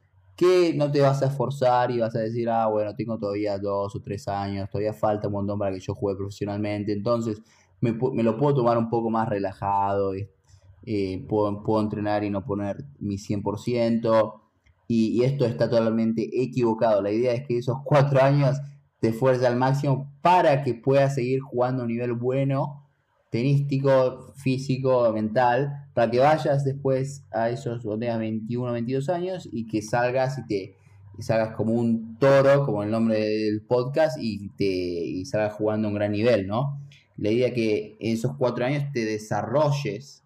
que 0.40 0.72
no 0.72 0.90
te 0.90 1.02
vas 1.02 1.20
a 1.20 1.26
esforzar 1.26 1.90
y 1.90 1.98
vas 1.98 2.16
a 2.16 2.20
decir, 2.20 2.48
ah, 2.48 2.66
bueno, 2.66 2.96
tengo 2.96 3.18
todavía 3.18 3.58
dos 3.58 3.94
o 3.94 4.00
tres 4.00 4.26
años, 4.26 4.70
todavía 4.70 4.94
falta 4.94 5.26
un 5.26 5.34
montón 5.34 5.58
para 5.58 5.70
que 5.74 5.80
yo 5.80 5.94
juegue 5.94 6.16
profesionalmente, 6.16 6.94
entonces 6.94 7.42
me, 7.82 7.92
lo 8.22 8.38
puedo 8.38 8.54
tomar 8.54 8.78
un 8.78 8.88
poco 8.88 9.10
más 9.10 9.28
relajado, 9.28 10.14
eh, 10.14 11.26
puedo, 11.28 11.62
puedo, 11.62 11.82
entrenar 11.82 12.24
y 12.24 12.30
no 12.30 12.42
poner 12.46 12.82
mi 13.00 13.18
100%, 13.18 14.40
y, 14.88 15.20
y 15.20 15.24
esto 15.24 15.44
está 15.44 15.68
totalmente 15.68 16.30
equivocado. 16.42 17.02
La 17.02 17.12
idea 17.12 17.34
es 17.34 17.46
que 17.46 17.58
esos 17.58 17.76
cuatro 17.84 18.22
años 18.22 18.56
te 18.98 19.08
esfuerces 19.08 19.44
al 19.44 19.56
máximo 19.56 20.10
para 20.22 20.62
que 20.62 20.72
puedas 20.72 21.16
seguir 21.16 21.40
jugando 21.40 21.82
a 21.82 21.84
un 21.84 21.92
nivel 21.92 22.14
bueno, 22.14 22.89
tenístico, 23.30 24.32
físico, 24.36 25.12
mental, 25.12 25.86
para 25.94 26.10
que 26.10 26.18
vayas 26.18 26.64
después 26.64 27.24
a 27.30 27.48
esos 27.48 27.82
donde 27.82 28.06
tengas 28.06 28.20
21, 28.20 28.72
22 28.72 29.08
años 29.08 29.48
y 29.50 29.66
que 29.66 29.82
salgas 29.82 30.38
y 30.38 30.46
te 30.46 30.76
salgas 31.20 31.54
como 31.54 31.74
un 31.74 32.18
toro, 32.18 32.64
como 32.64 32.82
el 32.82 32.90
nombre 32.90 33.18
del 33.20 33.62
podcast, 33.62 34.18
y 34.20 34.48
te 34.50 34.64
y 34.64 35.24
salgas 35.24 35.52
jugando 35.54 35.86
a 35.86 35.90
un 35.90 35.94
gran 35.94 36.12
nivel, 36.12 36.46
¿no? 36.46 36.80
La 37.16 37.30
idea 37.30 37.48
es 37.48 37.54
que 37.54 37.96
en 38.00 38.14
esos 38.14 38.36
cuatro 38.36 38.64
años 38.64 38.84
te 38.92 39.04
desarrolles 39.04 40.24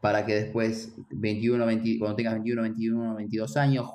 para 0.00 0.26
que 0.26 0.34
después, 0.34 0.94
21, 1.10 1.64
cuando 1.98 2.16
tengas 2.16 2.34
21, 2.34 2.62
21, 2.62 3.14
22 3.14 3.56
años, 3.56 3.90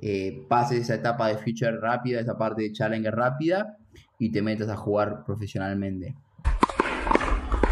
eh, 0.00 0.44
pases 0.48 0.80
esa 0.80 0.94
etapa 0.94 1.28
de 1.28 1.38
future 1.38 1.76
rápida, 1.78 2.20
esa 2.20 2.38
parte 2.38 2.62
de 2.62 2.72
challenger 2.72 3.14
rápida 3.14 3.76
y 4.18 4.30
te 4.30 4.42
metas 4.42 4.68
a 4.68 4.76
jugar 4.76 5.24
profesionalmente. 5.24 6.14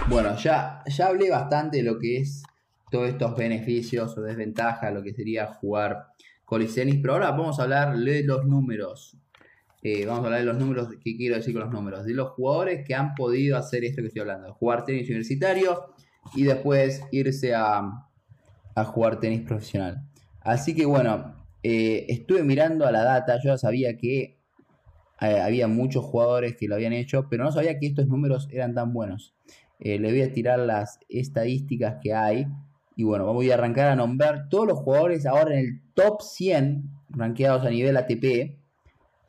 Bueno, 0.09 0.37
ya, 0.37 0.83
ya 0.87 1.07
hablé 1.07 1.31
bastante 1.31 1.79
de 1.79 1.83
lo 1.85 1.99
que 1.99 2.19
es 2.19 2.43
todos 2.91 3.09
estos 3.09 3.37
beneficios 3.37 4.17
o 4.19 4.23
desventajas, 4.23 4.93
lo 4.93 5.03
que 5.03 5.15
sería 5.15 5.47
jugar 5.47 6.09
colisenis, 6.45 6.99
pero 7.01 7.15
ahora 7.15 7.31
vamos 7.31 7.59
a 7.59 7.63
hablar 7.63 7.97
de 7.97 8.23
los 8.25 8.45
números. 8.45 9.17
Eh, 9.83 10.05
vamos 10.05 10.23
a 10.23 10.27
hablar 10.27 10.41
de 10.41 10.47
los 10.47 10.59
números, 10.59 10.89
¿qué 11.03 11.17
quiero 11.17 11.37
decir 11.37 11.55
con 11.55 11.63
los 11.63 11.73
números? 11.73 12.05
De 12.05 12.15
los 12.15 12.31
jugadores 12.31 12.85
que 12.87 12.95
han 12.95 13.15
podido 13.15 13.57
hacer 13.57 13.85
esto 13.85 14.03
que 14.03 14.09
estoy 14.09 14.21
hablando, 14.21 14.53
jugar 14.55 14.85
tenis 14.85 15.09
universitario 15.09 15.95
y 16.35 16.45
después 16.45 17.03
irse 17.11 17.55
a, 17.55 17.83
a 18.75 18.85
jugar 18.85 19.19
tenis 19.19 19.41
profesional. 19.41 20.03
Así 20.41 20.75
que 20.75 20.85
bueno, 20.85 21.47
eh, 21.63 22.07
estuve 22.09 22.43
mirando 22.43 22.87
a 22.87 22.93
la 22.93 23.03
data, 23.05 23.39
yo 23.43 23.57
sabía 23.57 23.97
que 23.97 24.39
eh, 25.21 25.41
había 25.41 25.69
muchos 25.69 26.05
jugadores 26.05 26.57
que 26.57 26.67
lo 26.67 26.75
habían 26.75 26.93
hecho, 26.93 27.29
pero 27.31 27.45
no 27.45 27.53
sabía 27.53 27.79
que 27.79 27.87
estos 27.87 28.09
números 28.09 28.49
eran 28.51 28.75
tan 28.75 28.93
buenos. 28.93 29.35
Eh, 29.85 29.99
le 29.99 30.13
voy 30.13 30.23
a 30.23 30.33
tirar 30.33 30.61
las 30.61 31.01
estadísticas 31.09 31.97
que 32.01 32.15
hay. 32.15 32.47
Y 32.95 33.03
bueno, 33.03 33.33
voy 33.33 33.51
a 33.51 33.55
arrancar 33.55 33.89
a 33.89 33.97
nombrar 33.97 34.49
todos 34.49 34.69
los 34.69 34.79
jugadores 34.79 35.27
ahora 35.27 35.59
en 35.59 35.59
el 35.59 35.83
top 35.95 36.23
100, 36.23 36.89
rankeados 37.09 37.67
a 37.67 37.71
nivel 37.71 37.97
ATP, 37.97 38.59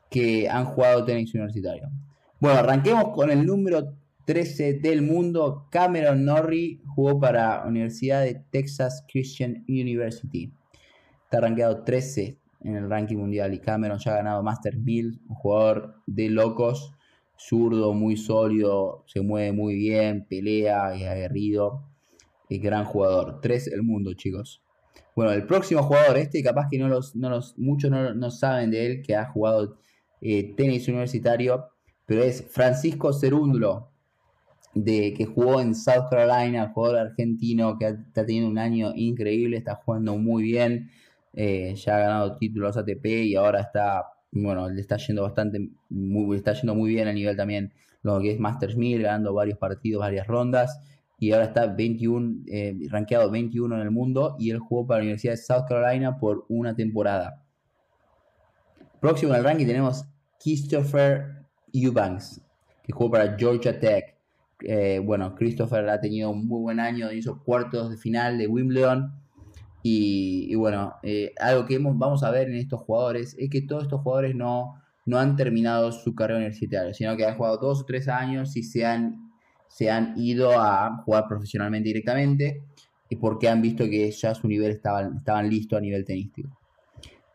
que 0.08 0.48
han 0.48 0.66
jugado 0.66 1.04
tenis 1.04 1.34
universitario. 1.34 1.90
Bueno, 2.38 2.60
arranquemos 2.60 3.08
con 3.08 3.32
el 3.32 3.44
número 3.44 3.96
13 4.26 4.74
del 4.74 5.02
mundo. 5.02 5.66
Cameron 5.72 6.24
Norrie 6.24 6.80
jugó 6.86 7.18
para 7.18 7.64
Universidad 7.66 8.22
de 8.22 8.40
Texas 8.50 9.04
Christian 9.10 9.64
University. 9.66 10.52
Está 11.24 11.40
rankeado 11.40 11.82
13 11.82 12.38
en 12.60 12.76
el 12.76 12.88
ranking 12.88 13.16
mundial 13.16 13.54
y 13.54 13.58
Cameron 13.58 13.98
ya 13.98 14.12
ha 14.12 14.16
ganado 14.18 14.42
Master 14.44 14.76
1000, 14.76 15.20
un 15.28 15.34
jugador 15.34 15.96
de 16.06 16.30
locos, 16.30 16.93
zurdo, 17.36 17.92
muy 17.94 18.16
sólido, 18.16 19.04
se 19.06 19.20
mueve 19.20 19.52
muy 19.52 19.74
bien, 19.74 20.26
pelea, 20.28 20.94
es 20.94 21.06
aguerrido, 21.06 21.84
es 22.48 22.60
gran 22.60 22.84
jugador. 22.84 23.40
3 23.40 23.68
el 23.68 23.82
mundo, 23.82 24.14
chicos. 24.14 24.62
Bueno, 25.16 25.32
el 25.32 25.46
próximo 25.46 25.82
jugador, 25.82 26.18
este 26.18 26.42
capaz 26.42 26.68
que 26.70 26.78
no 26.78 26.88
los, 26.88 27.14
no 27.14 27.30
los, 27.30 27.56
muchos 27.58 27.90
no, 27.90 28.30
saben 28.30 28.70
de 28.70 28.86
él, 28.86 29.02
que 29.02 29.14
ha 29.14 29.26
jugado 29.26 29.78
eh, 30.20 30.54
tenis 30.56 30.88
universitario, 30.88 31.66
pero 32.06 32.22
es 32.22 32.44
Francisco 32.50 33.12
Cerúndulo, 33.12 33.90
de, 34.74 35.14
que 35.14 35.24
jugó 35.24 35.60
en 35.60 35.74
South 35.74 36.08
Carolina, 36.10 36.72
jugador 36.74 36.98
argentino 36.98 37.78
que 37.78 37.86
está 37.86 38.26
teniendo 38.26 38.50
un 38.50 38.58
año 38.58 38.92
increíble, 38.94 39.56
está 39.56 39.76
jugando 39.76 40.16
muy 40.16 40.42
bien. 40.42 40.90
Eh, 41.32 41.74
ya 41.76 41.96
ha 41.96 42.00
ganado 42.00 42.36
títulos 42.36 42.76
ATP 42.76 43.06
y 43.06 43.34
ahora 43.36 43.60
está, 43.60 44.04
bueno, 44.34 44.68
le 44.68 44.80
está 44.80 44.96
yendo 44.96 45.22
bastante, 45.22 45.70
muy, 45.88 46.36
está 46.36 46.52
yendo 46.52 46.74
muy 46.74 46.90
bien 46.90 47.08
a 47.08 47.12
nivel 47.12 47.36
también 47.36 47.72
lo 48.02 48.20
que 48.20 48.32
es 48.32 48.40
Masters 48.40 48.76
1000, 48.76 49.02
ganando 49.02 49.32
varios 49.32 49.58
partidos, 49.58 50.00
varias 50.00 50.26
rondas. 50.26 50.78
Y 51.18 51.32
ahora 51.32 51.46
está 51.46 51.66
21, 51.66 52.44
eh, 52.48 52.76
rankeado 52.90 53.30
21 53.30 53.76
en 53.76 53.80
el 53.80 53.90
mundo 53.90 54.36
y 54.38 54.50
él 54.50 54.58
jugó 54.58 54.86
para 54.86 54.98
la 54.98 55.04
Universidad 55.04 55.34
de 55.34 55.38
South 55.38 55.64
Carolina 55.68 56.18
por 56.18 56.44
una 56.48 56.74
temporada. 56.74 57.42
Próximo 59.00 59.32
en 59.32 59.38
el 59.38 59.44
ranking 59.44 59.66
tenemos 59.66 60.04
Christopher 60.42 61.46
Eubanks, 61.72 62.42
que 62.82 62.92
jugó 62.92 63.12
para 63.12 63.36
Georgia 63.38 63.78
Tech. 63.78 64.16
Eh, 64.60 65.00
bueno, 65.02 65.34
Christopher 65.34 65.88
ha 65.88 66.00
tenido 66.00 66.30
un 66.30 66.46
muy 66.46 66.60
buen 66.60 66.80
año, 66.80 67.10
hizo 67.12 67.42
cuartos 67.42 67.90
de 67.90 67.96
final 67.96 68.36
de 68.36 68.46
Wimbledon 68.46 69.23
y, 69.86 70.54
bueno, 70.54 70.94
eh, 71.02 71.34
algo 71.38 71.66
que 71.66 71.78
vamos 71.78 72.22
a 72.22 72.30
ver 72.30 72.48
en 72.48 72.54
estos 72.54 72.80
jugadores 72.80 73.36
es 73.38 73.50
que 73.50 73.60
todos 73.60 73.82
estos 73.82 74.00
jugadores 74.00 74.34
no, 74.34 74.80
no 75.04 75.18
han 75.18 75.36
terminado 75.36 75.92
su 75.92 76.14
carrera 76.14 76.38
universitaria, 76.38 76.94
sino 76.94 77.14
que 77.18 77.26
han 77.26 77.36
jugado 77.36 77.58
dos 77.58 77.82
o 77.82 77.84
tres 77.84 78.08
años 78.08 78.56
y 78.56 78.62
se 78.62 78.86
han, 78.86 79.30
se 79.68 79.90
han 79.90 80.14
ido 80.16 80.58
a 80.58 81.02
jugar 81.04 81.28
profesionalmente 81.28 81.88
directamente 81.88 82.62
y 83.10 83.16
porque 83.16 83.46
han 83.46 83.60
visto 83.60 83.84
que 83.84 84.10
ya 84.10 84.34
su 84.34 84.48
nivel 84.48 84.70
estaban, 84.70 85.18
estaban 85.18 85.50
listos 85.50 85.76
a 85.76 85.82
nivel 85.82 86.02
tenístico. 86.06 86.48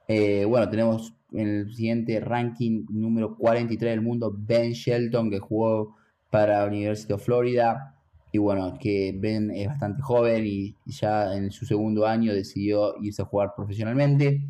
Eh, 0.08 0.44
bueno, 0.44 0.68
tenemos 0.72 1.14
en 1.32 1.48
el 1.48 1.72
siguiente 1.72 2.20
ranking 2.20 2.88
número 2.90 3.38
43 3.38 3.92
del 3.92 4.02
mundo 4.02 4.36
Ben 4.36 4.72
Shelton 4.72 5.30
que 5.30 5.38
jugó 5.38 5.98
para 6.32 6.62
la 6.62 6.66
University 6.66 7.14
of 7.14 7.24
Florida 7.24 7.99
y 8.32 8.38
bueno, 8.38 8.78
que 8.80 9.16
Ben 9.18 9.52
es 9.52 9.68
bastante 9.68 10.02
joven 10.02 10.46
y 10.46 10.76
ya 10.86 11.36
en 11.36 11.52
su 11.52 11.66
segundo 11.66 12.06
año 12.06 12.34
decidió 12.34 12.96
irse 13.02 13.22
a 13.22 13.26
jugar 13.26 13.54
profesionalmente. 13.56 14.42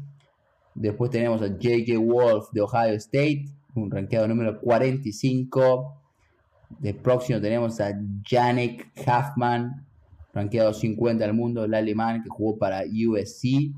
Después 0.75 1.11
tenemos 1.11 1.41
a 1.41 1.47
J.K. 1.47 1.97
Wolf 1.97 2.51
de 2.51 2.61
Ohio 2.61 2.95
State, 2.95 3.45
un 3.75 3.89
ranqueado 3.89 4.27
número 4.27 4.59
45. 4.59 5.95
De 6.79 6.93
próximo 6.93 7.41
tenemos 7.41 7.79
a 7.79 7.93
Janek 8.23 8.91
Huffman 8.97 9.85
rankeado 10.33 10.73
50 10.73 11.25
del 11.25 11.33
mundo, 11.33 11.65
el 11.65 11.73
alemán 11.73 12.23
que 12.23 12.29
jugó 12.29 12.57
para 12.57 12.83
USC. 12.83 13.73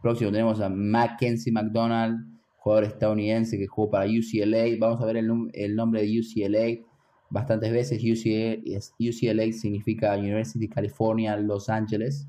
Próximo 0.00 0.30
tenemos 0.30 0.60
a 0.60 0.68
Mackenzie 0.68 1.52
McDonald, 1.52 2.26
jugador 2.58 2.84
estadounidense 2.84 3.58
que 3.58 3.66
jugó 3.66 3.90
para 3.90 4.06
UCLA. 4.06 4.76
Vamos 4.78 5.00
a 5.00 5.06
ver 5.06 5.16
el, 5.16 5.76
nombre 5.76 6.02
de 6.02 6.20
UCLA 6.20 6.86
bastantes 7.34 7.72
veces. 7.72 8.00
UCLA, 8.02 9.52
significa 9.52 10.16
University 10.16 10.66
of 10.66 10.72
California, 10.72 11.36
Los 11.36 11.68
Ángeles. 11.68 12.26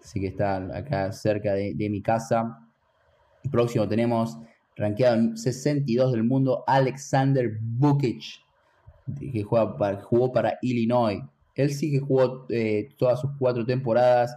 Así 0.00 0.20
que 0.20 0.28
está 0.28 0.56
acá 0.74 1.12
cerca 1.12 1.52
de, 1.52 1.90
mi 1.90 2.00
casa. 2.00 2.66
Próximo 3.52 3.86
tenemos 3.86 4.38
rankeado 4.74 5.16
en 5.16 5.36
62 5.36 6.12
del 6.12 6.24
mundo 6.24 6.64
Alexander 6.66 7.58
Bukic, 7.60 8.22
que 9.20 9.42
jugó 9.42 10.32
para 10.32 10.58
Illinois. 10.62 11.20
Él 11.54 11.70
sí 11.74 11.90
que 11.90 11.98
jugó 11.98 12.46
eh, 12.48 12.88
todas 12.96 13.20
sus 13.20 13.30
cuatro 13.38 13.66
temporadas 13.66 14.34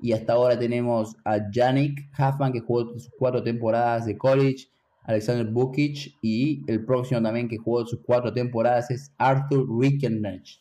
y 0.00 0.12
hasta 0.12 0.34
ahora 0.34 0.58
tenemos 0.58 1.16
a 1.24 1.50
Yannick 1.50 2.10
Huffman 2.18 2.52
que 2.52 2.60
jugó 2.60 2.92
sus 2.92 3.08
cuatro 3.16 3.42
temporadas 3.42 4.04
de 4.04 4.18
college, 4.18 4.66
Alexander 5.04 5.46
Bukic 5.46 6.16
y 6.22 6.62
el 6.66 6.84
próximo 6.84 7.22
también 7.22 7.48
que 7.48 7.58
jugó 7.58 7.86
sus 7.86 8.00
cuatro 8.00 8.32
temporadas 8.32 8.90
es 8.90 9.12
Arthur 9.18 9.66
Rinderknecht, 9.78 10.60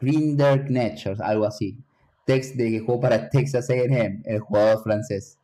Rinderknecht, 0.00 1.06
algo 1.20 1.46
así. 1.46 1.78
Text 2.24 2.56
de 2.56 2.70
que 2.70 2.80
jugó 2.80 3.00
para 3.00 3.30
Texas 3.30 3.70
A&M, 3.70 4.22
el 4.24 4.40
jugador 4.40 4.82
francés. 4.82 5.38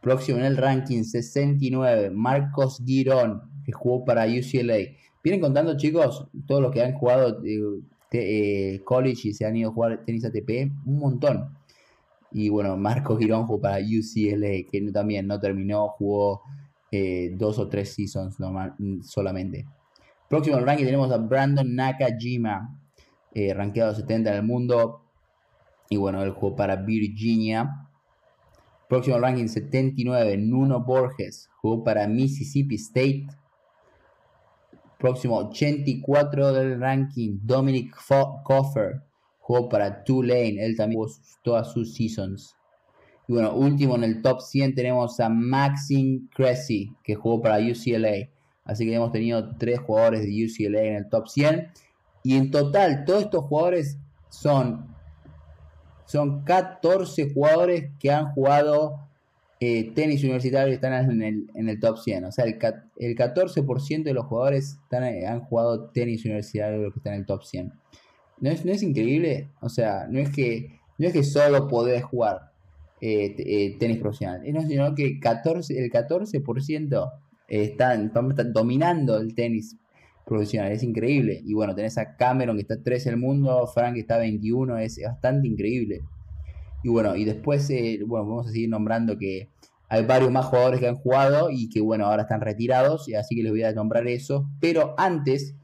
Próximo 0.00 0.38
en 0.38 0.44
el 0.44 0.56
ranking 0.56 1.02
69, 1.02 2.10
Marcos 2.10 2.82
Girón, 2.84 3.42
que 3.64 3.72
jugó 3.72 4.04
para 4.04 4.26
UCLA. 4.26 4.76
Vienen 5.24 5.40
contando, 5.40 5.76
chicos, 5.76 6.28
todos 6.46 6.62
los 6.62 6.70
que 6.70 6.82
han 6.82 6.92
jugado 6.92 7.42
eh, 7.44 7.58
eh, 8.12 8.80
college 8.84 9.28
y 9.28 9.32
se 9.32 9.44
han 9.44 9.56
ido 9.56 9.70
a 9.70 9.72
jugar 9.72 10.04
tenis 10.04 10.24
ATP, 10.24 10.70
un 10.84 10.98
montón. 10.98 11.56
Y 12.30 12.50
bueno, 12.50 12.76
Marcos 12.76 13.18
Girón 13.18 13.46
jugó 13.46 13.60
para 13.60 13.78
UCLA, 13.78 14.70
que 14.70 14.90
también 14.92 15.26
no 15.26 15.40
terminó, 15.40 15.88
jugó 15.88 16.42
eh, 16.90 17.30
dos 17.34 17.58
o 17.58 17.68
tres 17.68 17.94
seasons 17.94 18.36
solamente. 19.02 19.66
Próximo 20.28 20.56
al 20.56 20.66
ranking 20.66 20.84
tenemos 20.84 21.10
a 21.12 21.18
Brandon 21.18 21.74
Nakajima, 21.74 22.78
eh, 23.34 23.54
rankeado 23.54 23.94
70 23.94 24.30
en 24.30 24.36
el 24.36 24.42
mundo. 24.42 25.02
Y 25.88 25.96
bueno, 25.96 26.22
él 26.22 26.30
jugó 26.30 26.56
para 26.56 26.76
Virginia. 26.76 27.88
Próximo 28.88 29.16
al 29.16 29.22
ranking 29.22 29.48
79, 29.48 30.36
Nuno 30.36 30.84
Borges, 30.84 31.48
jugó 31.60 31.82
para 31.82 32.06
Mississippi 32.06 32.76
State. 32.76 33.26
Próximo 34.98 35.36
84 35.36 36.52
del 36.52 36.80
ranking, 36.80 37.40
Dominic 37.42 37.94
Coffer, 38.44 39.02
jugó 39.38 39.68
para 39.68 40.04
Tulane, 40.04 40.64
él 40.64 40.76
también 40.76 41.00
jugó 41.00 41.12
todas 41.42 41.72
sus 41.72 41.94
seasons. 41.94 42.56
Y 43.28 43.32
bueno, 43.32 43.54
último 43.54 43.96
en 43.96 44.04
el 44.04 44.22
top 44.22 44.40
100 44.40 44.74
tenemos 44.74 45.18
a 45.18 45.28
Maxine 45.28 46.28
Cressy, 46.34 46.94
que 47.02 47.14
jugó 47.14 47.42
para 47.42 47.58
UCLA. 47.58 48.28
Así 48.64 48.86
que 48.86 48.94
hemos 48.94 49.12
tenido 49.12 49.56
tres 49.56 49.80
jugadores 49.80 50.22
de 50.22 50.44
UCLA 50.44 50.82
en 50.82 50.94
el 50.94 51.08
top 51.08 51.28
100. 51.28 51.68
Y 52.22 52.36
en 52.36 52.50
total, 52.50 53.04
todos 53.04 53.24
estos 53.24 53.44
jugadores 53.44 53.98
son, 54.28 54.94
son 56.06 56.44
14 56.44 57.32
jugadores 57.32 57.90
que 57.98 58.10
han 58.10 58.32
jugado 58.32 59.00
eh, 59.58 59.92
tenis 59.94 60.22
universitario 60.22 60.72
y 60.72 60.74
están 60.74 60.92
en 60.92 61.22
el, 61.22 61.50
en 61.54 61.68
el, 61.68 61.80
top 61.80 61.98
100. 61.98 62.26
O 62.26 62.32
sea, 62.32 62.44
el, 62.44 62.58
el 62.96 63.16
14% 63.16 64.02
de 64.02 64.14
los 64.14 64.26
jugadores 64.26 64.78
están, 64.82 65.04
han 65.04 65.40
jugado 65.40 65.90
tenis 65.90 66.24
universitario 66.24 66.92
que 66.92 66.98
están 66.98 67.14
en 67.14 67.20
el 67.20 67.26
top 67.26 67.42
100. 67.42 67.72
¿No 68.38 68.50
es, 68.50 68.64
¿No 68.64 68.72
es 68.72 68.82
increíble? 68.82 69.48
O 69.60 69.68
sea, 69.68 70.06
no 70.08 70.18
es 70.18 70.30
que, 70.30 70.78
no 70.98 71.06
es 71.06 71.12
que 71.12 71.24
solo 71.24 71.68
podés 71.68 72.04
jugar 72.04 72.55
eh, 72.98 73.34
eh, 73.38 73.76
tenis 73.78 73.98
profesional, 73.98 74.40
sino 74.66 74.94
que 74.94 75.20
14, 75.20 75.78
el 75.78 75.90
14% 75.90 77.12
están, 77.46 78.06
están 78.06 78.52
dominando 78.54 79.18
el 79.18 79.34
tenis 79.34 79.76
profesional, 80.24 80.72
es 80.72 80.82
increíble. 80.82 81.42
Y 81.44 81.52
bueno, 81.52 81.74
tenés 81.74 81.98
a 81.98 82.16
Cameron 82.16 82.56
que 82.56 82.62
está 82.62 82.82
3 82.82 83.06
en 83.06 83.12
el 83.12 83.20
mundo, 83.20 83.66
Frank 83.66 83.94
que 83.94 84.00
está 84.00 84.16
21, 84.16 84.78
es 84.78 84.98
bastante 85.04 85.46
increíble. 85.46 86.04
Y 86.82 86.88
bueno, 86.88 87.16
y 87.16 87.26
después, 87.26 87.68
eh, 87.68 88.00
bueno, 88.06 88.26
vamos 88.26 88.46
a 88.46 88.52
seguir 88.52 88.70
nombrando 88.70 89.18
que 89.18 89.50
hay 89.90 90.06
varios 90.06 90.30
más 90.32 90.46
jugadores 90.46 90.80
que 90.80 90.88
han 90.88 90.96
jugado 90.96 91.50
y 91.50 91.68
que 91.68 91.82
bueno, 91.82 92.06
ahora 92.06 92.22
están 92.22 92.40
retirados, 92.40 93.08
y 93.10 93.14
así 93.14 93.36
que 93.36 93.42
les 93.42 93.52
voy 93.52 93.62
a 93.62 93.72
nombrar 93.72 94.06
eso. 94.08 94.48
Pero 94.58 94.94
antes, 94.96 95.54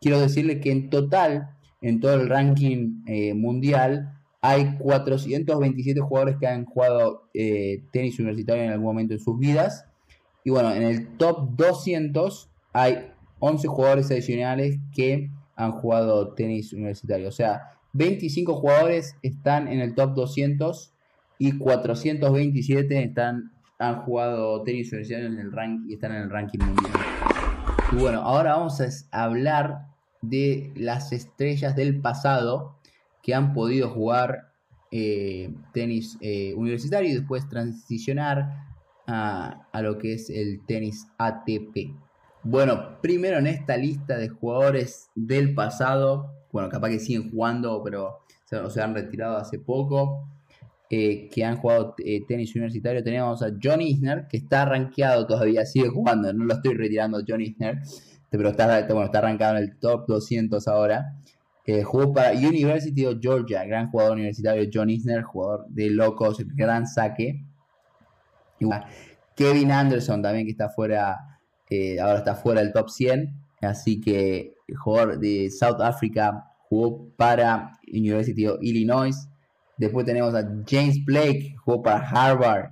quiero 0.00 0.20
decirles 0.20 0.60
que 0.60 0.70
en 0.70 0.88
total, 0.88 1.50
en 1.80 1.98
todo 1.98 2.14
el 2.14 2.28
ranking 2.28 3.02
mundial, 3.34 4.15
hay 4.46 4.76
427 4.78 6.00
jugadores 6.00 6.36
que 6.38 6.46
han 6.46 6.66
jugado 6.66 7.28
eh, 7.34 7.82
tenis 7.90 8.16
universitario 8.20 8.62
en 8.62 8.70
algún 8.70 8.86
momento 8.86 9.12
en 9.12 9.18
sus 9.18 9.36
vidas. 9.36 9.86
Y 10.44 10.50
bueno, 10.50 10.72
en 10.72 10.84
el 10.84 11.16
top 11.16 11.56
200 11.56 12.48
hay 12.72 13.10
11 13.40 13.66
jugadores 13.66 14.08
adicionales 14.12 14.78
que 14.94 15.30
han 15.56 15.72
jugado 15.72 16.32
tenis 16.34 16.72
universitario. 16.72 17.26
O 17.28 17.32
sea, 17.32 17.72
25 17.94 18.54
jugadores 18.54 19.16
están 19.22 19.66
en 19.66 19.80
el 19.80 19.96
top 19.96 20.14
200 20.14 20.92
y 21.38 21.58
427 21.58 23.02
están, 23.02 23.50
han 23.80 24.02
jugado 24.02 24.62
tenis 24.62 24.92
universitario 24.92 25.26
en 25.26 25.40
el 25.40 25.50
rank, 25.50 25.86
y 25.88 25.94
están 25.94 26.12
en 26.12 26.22
el 26.22 26.30
ranking 26.30 26.60
mundial. 26.60 26.92
Y 27.90 27.96
bueno, 27.96 28.20
ahora 28.20 28.56
vamos 28.56 28.80
a 28.80 29.22
hablar 29.24 29.88
de 30.22 30.72
las 30.76 31.12
estrellas 31.12 31.74
del 31.74 32.00
pasado 32.00 32.75
que 33.26 33.34
han 33.34 33.52
podido 33.52 33.90
jugar 33.90 34.52
eh, 34.92 35.52
tenis 35.74 36.16
eh, 36.20 36.54
universitario 36.54 37.10
y 37.10 37.14
después 37.14 37.48
transicionar 37.48 38.64
a, 39.06 39.66
a 39.72 39.82
lo 39.82 39.98
que 39.98 40.14
es 40.14 40.30
el 40.30 40.64
tenis 40.64 41.08
ATP. 41.18 41.92
Bueno, 42.44 43.00
primero 43.02 43.38
en 43.38 43.48
esta 43.48 43.76
lista 43.76 44.16
de 44.16 44.28
jugadores 44.28 45.10
del 45.16 45.52
pasado 45.54 46.36
bueno, 46.56 46.70
capaz 46.70 46.88
que 46.88 46.98
siguen 46.98 47.30
jugando, 47.30 47.82
pero 47.84 48.20
se, 48.46 48.80
han 48.80 48.94
retirado 48.94 49.36
hace 49.36 49.58
poco, 49.58 50.26
eh, 50.88 51.28
que 51.28 51.44
han 51.44 51.56
jugado 51.58 51.94
tenis 52.26 52.54
universitario. 52.54 53.04
Tenemos 53.04 53.42
a 53.42 53.50
John 53.62 53.82
Isner, 53.82 54.26
que 54.26 54.38
está 54.38 54.64
rankeado 54.64 55.26
todavía, 55.26 55.66
sigue 55.66 55.90
jugando, 55.90 56.32
no 56.32 56.46
lo 56.46 56.54
estoy 56.54 56.72
retirando 56.74 57.20
John 57.28 57.42
Isner, 57.42 57.82
pero 58.30 58.48
está, 58.48 58.78
está 58.78 59.18
arrancado 59.18 59.58
en 59.58 59.64
el 59.64 59.76
top 59.76 60.06
200 60.06 60.66
ahora. 60.66 61.16
Jugó 61.84 62.12
para 62.12 62.32
University 62.32 63.06
of 63.06 63.18
Georgia, 63.20 63.64
gran 63.64 63.90
jugador 63.90 64.12
universitario 64.12 64.68
John 64.72 64.88
Isner, 64.88 65.22
jugador 65.22 65.66
de 65.68 65.90
locos, 65.90 66.38
gran 66.54 66.86
saque. 66.86 67.44
Kevin 69.34 69.72
Anderson 69.72 70.22
también 70.22 70.46
que 70.46 70.52
está 70.52 70.68
fuera, 70.68 71.40
ahora 72.00 72.18
está 72.18 72.36
fuera 72.36 72.60
del 72.60 72.72
top 72.72 72.88
100, 72.88 73.34
así 73.62 74.00
que 74.00 74.54
jugador 74.74 75.18
de 75.18 75.50
South 75.50 75.80
Africa, 75.80 76.52
jugó 76.68 77.08
para 77.16 77.78
University 77.86 78.46
of 78.46 78.58
Illinois. 78.62 79.28
Después 79.76 80.06
tenemos 80.06 80.34
a 80.34 80.42
James 80.66 81.04
Blake, 81.04 81.54
jugó 81.64 81.82
para 81.82 81.98
Harvard. 81.98 82.70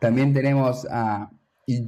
También 0.00 0.32
tenemos 0.32 0.86
a 0.90 1.30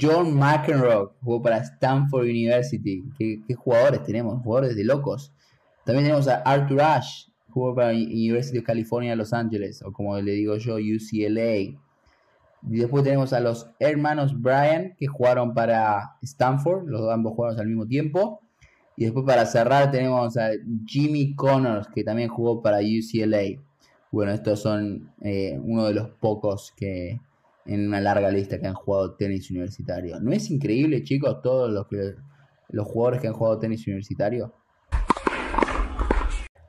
John 0.01 0.35
McEnroe, 0.37 1.11
jugó 1.23 1.43
para 1.43 1.59
Stanford 1.59 2.25
University. 2.25 3.05
¿Qué, 3.19 3.43
jugadores 3.55 4.03
tenemos? 4.05 4.43
Jugadores 4.43 4.75
de 4.77 4.85
locos. 4.85 5.33
También 5.89 6.05
tenemos 6.05 6.29
a 6.29 6.43
Arthur 6.43 6.83
Ashe, 6.83 7.33
jugó 7.49 7.75
para 7.75 7.93
University 7.93 8.59
of 8.59 8.65
California, 8.65 9.17
Los 9.17 9.33
Ángeles, 9.33 9.81
o 9.83 9.91
como 9.91 10.21
le 10.21 10.33
digo 10.33 10.59
yo, 10.59 10.75
UCLA. 10.75 11.57
Y 11.57 11.79
después 12.61 13.05
tenemos 13.05 13.33
a 13.33 13.41
los 13.41 13.71
hermanos 13.79 14.39
Bryan, 14.39 14.95
que 14.99 15.07
jugaron 15.07 15.55
para 15.55 16.19
Stanford, 16.21 16.87
los 16.89 17.11
ambos 17.11 17.33
jugaron 17.33 17.59
al 17.59 17.69
mismo 17.69 17.87
tiempo. 17.87 18.43
Y 18.97 19.05
después 19.05 19.25
para 19.25 19.47
cerrar 19.47 19.91
tenemos 19.91 20.37
a 20.37 20.51
Jimmy 20.85 21.35
Connors, 21.35 21.89
que 21.89 22.05
también 22.05 22.29
jugó 22.29 22.61
para 22.61 22.81
UCLA. 22.81 23.59
Bueno, 24.13 24.33
estos 24.33 24.61
son 24.61 25.15
eh, 25.23 25.59
uno 25.59 25.87
de 25.87 25.95
los 25.95 26.11
pocos 26.21 26.71
que 26.77 27.19
en 27.65 27.89
una 27.89 28.03
larga 28.03 28.31
lista 28.31 28.61
que 28.61 28.67
han 28.67 28.75
jugado 28.75 29.15
tenis 29.15 29.51
universitario. 29.51 30.21
¿No 30.21 30.33
es 30.33 30.51
increíble, 30.51 31.03
chicos, 31.03 31.41
todos 31.41 31.71
los, 31.71 31.87
los 32.69 32.87
jugadores 32.87 33.23
que 33.23 33.29
han 33.29 33.33
jugado 33.33 33.59
tenis 33.59 33.87
universitario? 33.87 34.53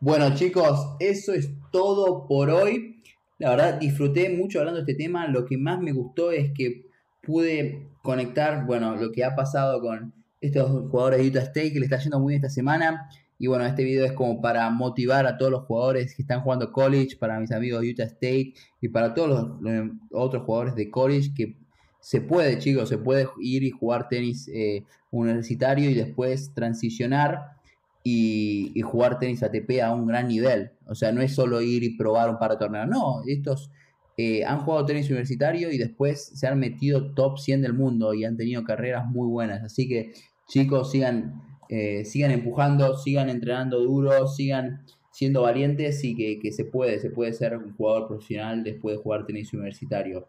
Bueno, 0.01 0.33
chicos, 0.33 0.95
eso 1.01 1.33
es 1.33 1.51
todo 1.71 2.25
por 2.25 2.49
hoy. 2.49 3.03
La 3.37 3.49
verdad, 3.49 3.79
disfruté 3.79 4.29
mucho 4.29 4.59
hablando 4.59 4.81
de 4.81 4.89
este 4.89 5.03
tema. 5.03 5.27
Lo 5.27 5.45
que 5.45 5.57
más 5.57 5.81
me 5.81 5.91
gustó 5.91 6.31
es 6.31 6.53
que 6.55 6.85
pude 7.21 7.89
conectar, 8.01 8.65
bueno, 8.65 8.95
lo 8.95 9.11
que 9.11 9.25
ha 9.25 9.35
pasado 9.35 9.81
con 9.81 10.13
estos 10.39 10.69
jugadores 10.89 11.19
de 11.19 11.27
Utah 11.27 11.41
State 11.41 11.73
que 11.73 11.79
le 11.79 11.85
está 11.85 11.97
yendo 11.99 12.17
muy 12.17 12.31
bien 12.31 12.41
esta 12.41 12.53
semana. 12.53 13.09
Y 13.37 13.47
bueno, 13.47 13.65
este 13.65 13.83
video 13.83 14.05
es 14.05 14.13
como 14.13 14.41
para 14.41 14.69
motivar 14.69 15.27
a 15.27 15.37
todos 15.37 15.51
los 15.51 15.65
jugadores 15.65 16.15
que 16.15 16.21
están 16.21 16.41
jugando 16.41 16.71
college, 16.71 17.17
para 17.17 17.37
mis 17.37 17.51
amigos 17.51 17.81
de 17.81 17.91
Utah 17.91 18.03
State 18.03 18.53
y 18.79 18.87
para 18.87 19.13
todos 19.13 19.59
los, 19.59 19.91
otros 20.11 20.43
jugadores 20.43 20.75
de 20.75 20.89
college 20.89 21.33
que 21.35 21.57
se 21.99 22.21
puede, 22.21 22.57
chicos, 22.57 22.87
se 22.87 22.97
puede 22.97 23.27
ir 23.41 23.63
y 23.63 23.71
jugar 23.71 24.07
tenis 24.07 24.47
eh, 24.47 24.85
universitario 25.11 25.89
y 25.89 25.93
después 25.93 26.53
transicionar 26.53 27.58
y, 28.03 28.81
jugar 28.81 29.19
tenis 29.19 29.43
ATP 29.43 29.81
a 29.83 29.93
un 29.93 30.07
gran 30.07 30.27
nivel. 30.27 30.71
O 30.87 30.95
sea, 30.95 31.11
no 31.11 31.21
es 31.21 31.35
solo 31.35 31.61
ir 31.61 31.83
y 31.83 31.97
probar 31.97 32.29
un 32.29 32.39
par 32.39 32.51
de 32.51 32.57
torneos. 32.57 32.87
No, 32.87 33.21
estos 33.27 33.71
eh, 34.17 34.43
han 34.45 34.59
jugado 34.59 34.85
tenis 34.85 35.09
universitario 35.09 35.71
y 35.71 35.77
después 35.77 36.31
se 36.33 36.47
han 36.47 36.59
metido 36.59 37.13
top 37.13 37.37
100 37.37 37.61
del 37.61 37.73
mundo 37.73 38.13
y 38.13 38.25
han 38.25 38.37
tenido 38.37 38.63
carreras 38.63 39.07
muy 39.07 39.27
buenas. 39.27 39.63
Así 39.63 39.87
que 39.87 40.13
chicos, 40.47 40.91
sigan, 40.91 41.41
eh, 41.69 42.05
sigan 42.05 42.31
empujando, 42.31 42.97
sigan 42.97 43.29
entrenando 43.29 43.79
duro, 43.81 44.27
sigan 44.27 44.85
siendo 45.11 45.41
valientes 45.43 46.03
y 46.03 46.15
que, 46.15 46.39
que, 46.39 46.51
se 46.51 46.65
puede, 46.65 46.99
se 46.99 47.09
puede 47.09 47.33
ser 47.33 47.57
un 47.57 47.75
jugador 47.75 48.07
profesional 48.07 48.63
después 48.63 48.97
de 48.97 49.03
jugar 49.03 49.25
tenis 49.25 49.53
universitario. 49.53 50.27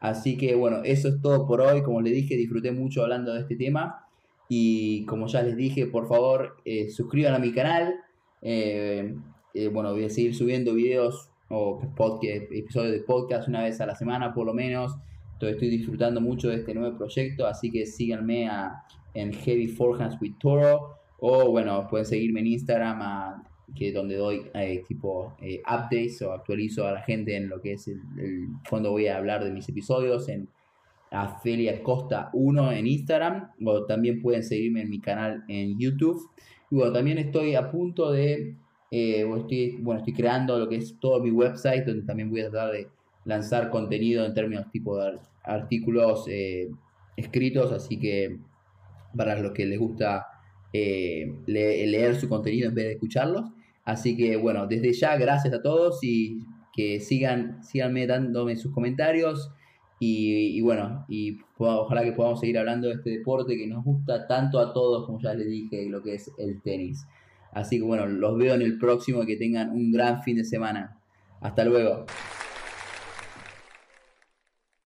Así 0.00 0.36
que 0.36 0.54
bueno, 0.54 0.82
eso 0.84 1.08
es 1.08 1.22
todo 1.22 1.46
por 1.46 1.62
hoy. 1.62 1.82
Como 1.82 2.02
les 2.02 2.12
dije, 2.12 2.36
disfruté 2.36 2.72
mucho 2.72 3.02
hablando 3.02 3.32
de 3.32 3.40
este 3.40 3.56
tema. 3.56 4.03
Y 4.48 5.04
como 5.06 5.26
ya 5.26 5.42
les 5.42 5.56
dije, 5.56 5.86
por 5.86 6.06
favor, 6.06 6.56
eh, 6.64 6.90
suscriban 6.90 7.34
a 7.34 7.38
mi 7.38 7.52
canal. 7.52 7.94
Eh, 8.42 9.14
eh, 9.54 9.68
bueno, 9.68 9.92
voy 9.92 10.04
a 10.04 10.10
seguir 10.10 10.34
subiendo 10.34 10.74
videos 10.74 11.30
o 11.48 11.80
episodios 12.22 12.92
de 12.92 13.00
podcast 13.00 13.48
una 13.48 13.62
vez 13.62 13.80
a 13.80 13.86
la 13.86 13.94
semana 13.94 14.34
por 14.34 14.46
lo 14.46 14.54
menos. 14.54 14.96
Entonces 15.34 15.54
estoy 15.54 15.70
disfrutando 15.70 16.20
mucho 16.20 16.48
de 16.48 16.56
este 16.56 16.74
nuevo 16.74 16.96
proyecto, 16.96 17.46
así 17.46 17.70
que 17.70 17.86
síganme 17.86 18.48
a, 18.48 18.84
en 19.14 19.32
Heavy 19.32 19.68
Forehands 19.68 20.20
with 20.20 20.34
Toro. 20.38 20.98
O 21.18 21.50
bueno, 21.50 21.86
pueden 21.88 22.06
seguirme 22.06 22.40
en 22.40 22.48
Instagram, 22.48 23.02
a, 23.02 23.42
que 23.74 23.92
donde 23.92 24.16
doy 24.16 24.50
tipo 24.86 25.34
updates 25.66 26.20
o 26.22 26.32
actualizo 26.32 26.86
a 26.86 26.92
la 26.92 27.02
gente 27.02 27.36
en 27.36 27.48
lo 27.48 27.60
que 27.60 27.72
es 27.72 27.88
el, 27.88 28.00
cuando 28.68 28.90
voy 28.90 29.06
a 29.06 29.16
hablar 29.16 29.42
de 29.42 29.50
mis 29.50 29.68
episodios, 29.68 30.28
en 30.28 30.48
a 31.14 31.38
Felia 31.40 31.82
Costa 31.82 32.30
1 32.32 32.72
en 32.72 32.86
Instagram, 32.86 33.50
o 33.64 33.84
también 33.86 34.20
pueden 34.20 34.42
seguirme 34.42 34.82
en 34.82 34.90
mi 34.90 35.00
canal 35.00 35.44
en 35.48 35.78
YouTube. 35.78 36.28
Y 36.70 36.76
bueno, 36.76 36.92
también 36.92 37.18
estoy 37.18 37.54
a 37.54 37.70
punto 37.70 38.10
de, 38.10 38.56
eh, 38.90 39.26
estoy, 39.36 39.78
bueno, 39.80 40.00
estoy 40.00 40.14
creando 40.14 40.58
lo 40.58 40.68
que 40.68 40.76
es 40.76 40.98
todo 40.98 41.20
mi 41.20 41.30
website, 41.30 41.86
donde 41.86 42.04
también 42.04 42.30
voy 42.30 42.40
a 42.40 42.50
tratar 42.50 42.72
de 42.72 42.88
lanzar 43.24 43.70
contenido 43.70 44.24
en 44.26 44.34
términos 44.34 44.70
tipo 44.70 44.98
de 44.98 45.18
artículos 45.44 46.26
eh, 46.28 46.70
escritos, 47.16 47.72
así 47.72 47.98
que 47.98 48.38
para 49.16 49.38
los 49.38 49.52
que 49.52 49.66
les 49.66 49.78
gusta 49.78 50.26
eh, 50.72 51.32
leer 51.46 52.16
su 52.16 52.28
contenido 52.28 52.68
en 52.68 52.74
vez 52.74 52.84
de 52.86 52.92
escucharlos. 52.92 53.44
Así 53.84 54.16
que 54.16 54.36
bueno, 54.36 54.66
desde 54.66 54.92
ya 54.92 55.16
gracias 55.16 55.54
a 55.54 55.62
todos 55.62 56.02
y 56.02 56.40
que 56.72 56.98
sigan, 56.98 57.62
síganme 57.62 58.06
dándome 58.06 58.56
sus 58.56 58.72
comentarios. 58.72 59.52
Y, 60.06 60.60
bueno, 60.60 61.06
y 61.08 61.38
ojalá 61.58 62.02
que 62.02 62.12
podamos 62.12 62.40
seguir 62.40 62.58
hablando 62.58 62.88
de 62.88 62.94
este 62.94 63.10
deporte 63.10 63.56
que 63.56 63.66
nos 63.66 63.84
gusta 63.84 64.26
tanto 64.26 64.58
a 64.58 64.72
todos, 64.72 65.06
como 65.06 65.20
ya 65.20 65.32
les 65.34 65.46
dije, 65.46 65.88
lo 65.88 66.02
que 66.02 66.14
es 66.14 66.30
el 66.38 66.60
tenis. 66.60 67.06
Así 67.52 67.78
que 67.78 67.84
bueno, 67.84 68.06
los 68.06 68.36
veo 68.36 68.54
en 68.54 68.62
el 68.62 68.78
próximo, 68.78 69.24
que 69.24 69.36
tengan 69.36 69.70
un 69.70 69.92
gran 69.92 70.22
fin 70.22 70.36
de 70.36 70.44
semana. 70.44 70.98
Hasta 71.40 71.64
luego. 71.64 72.04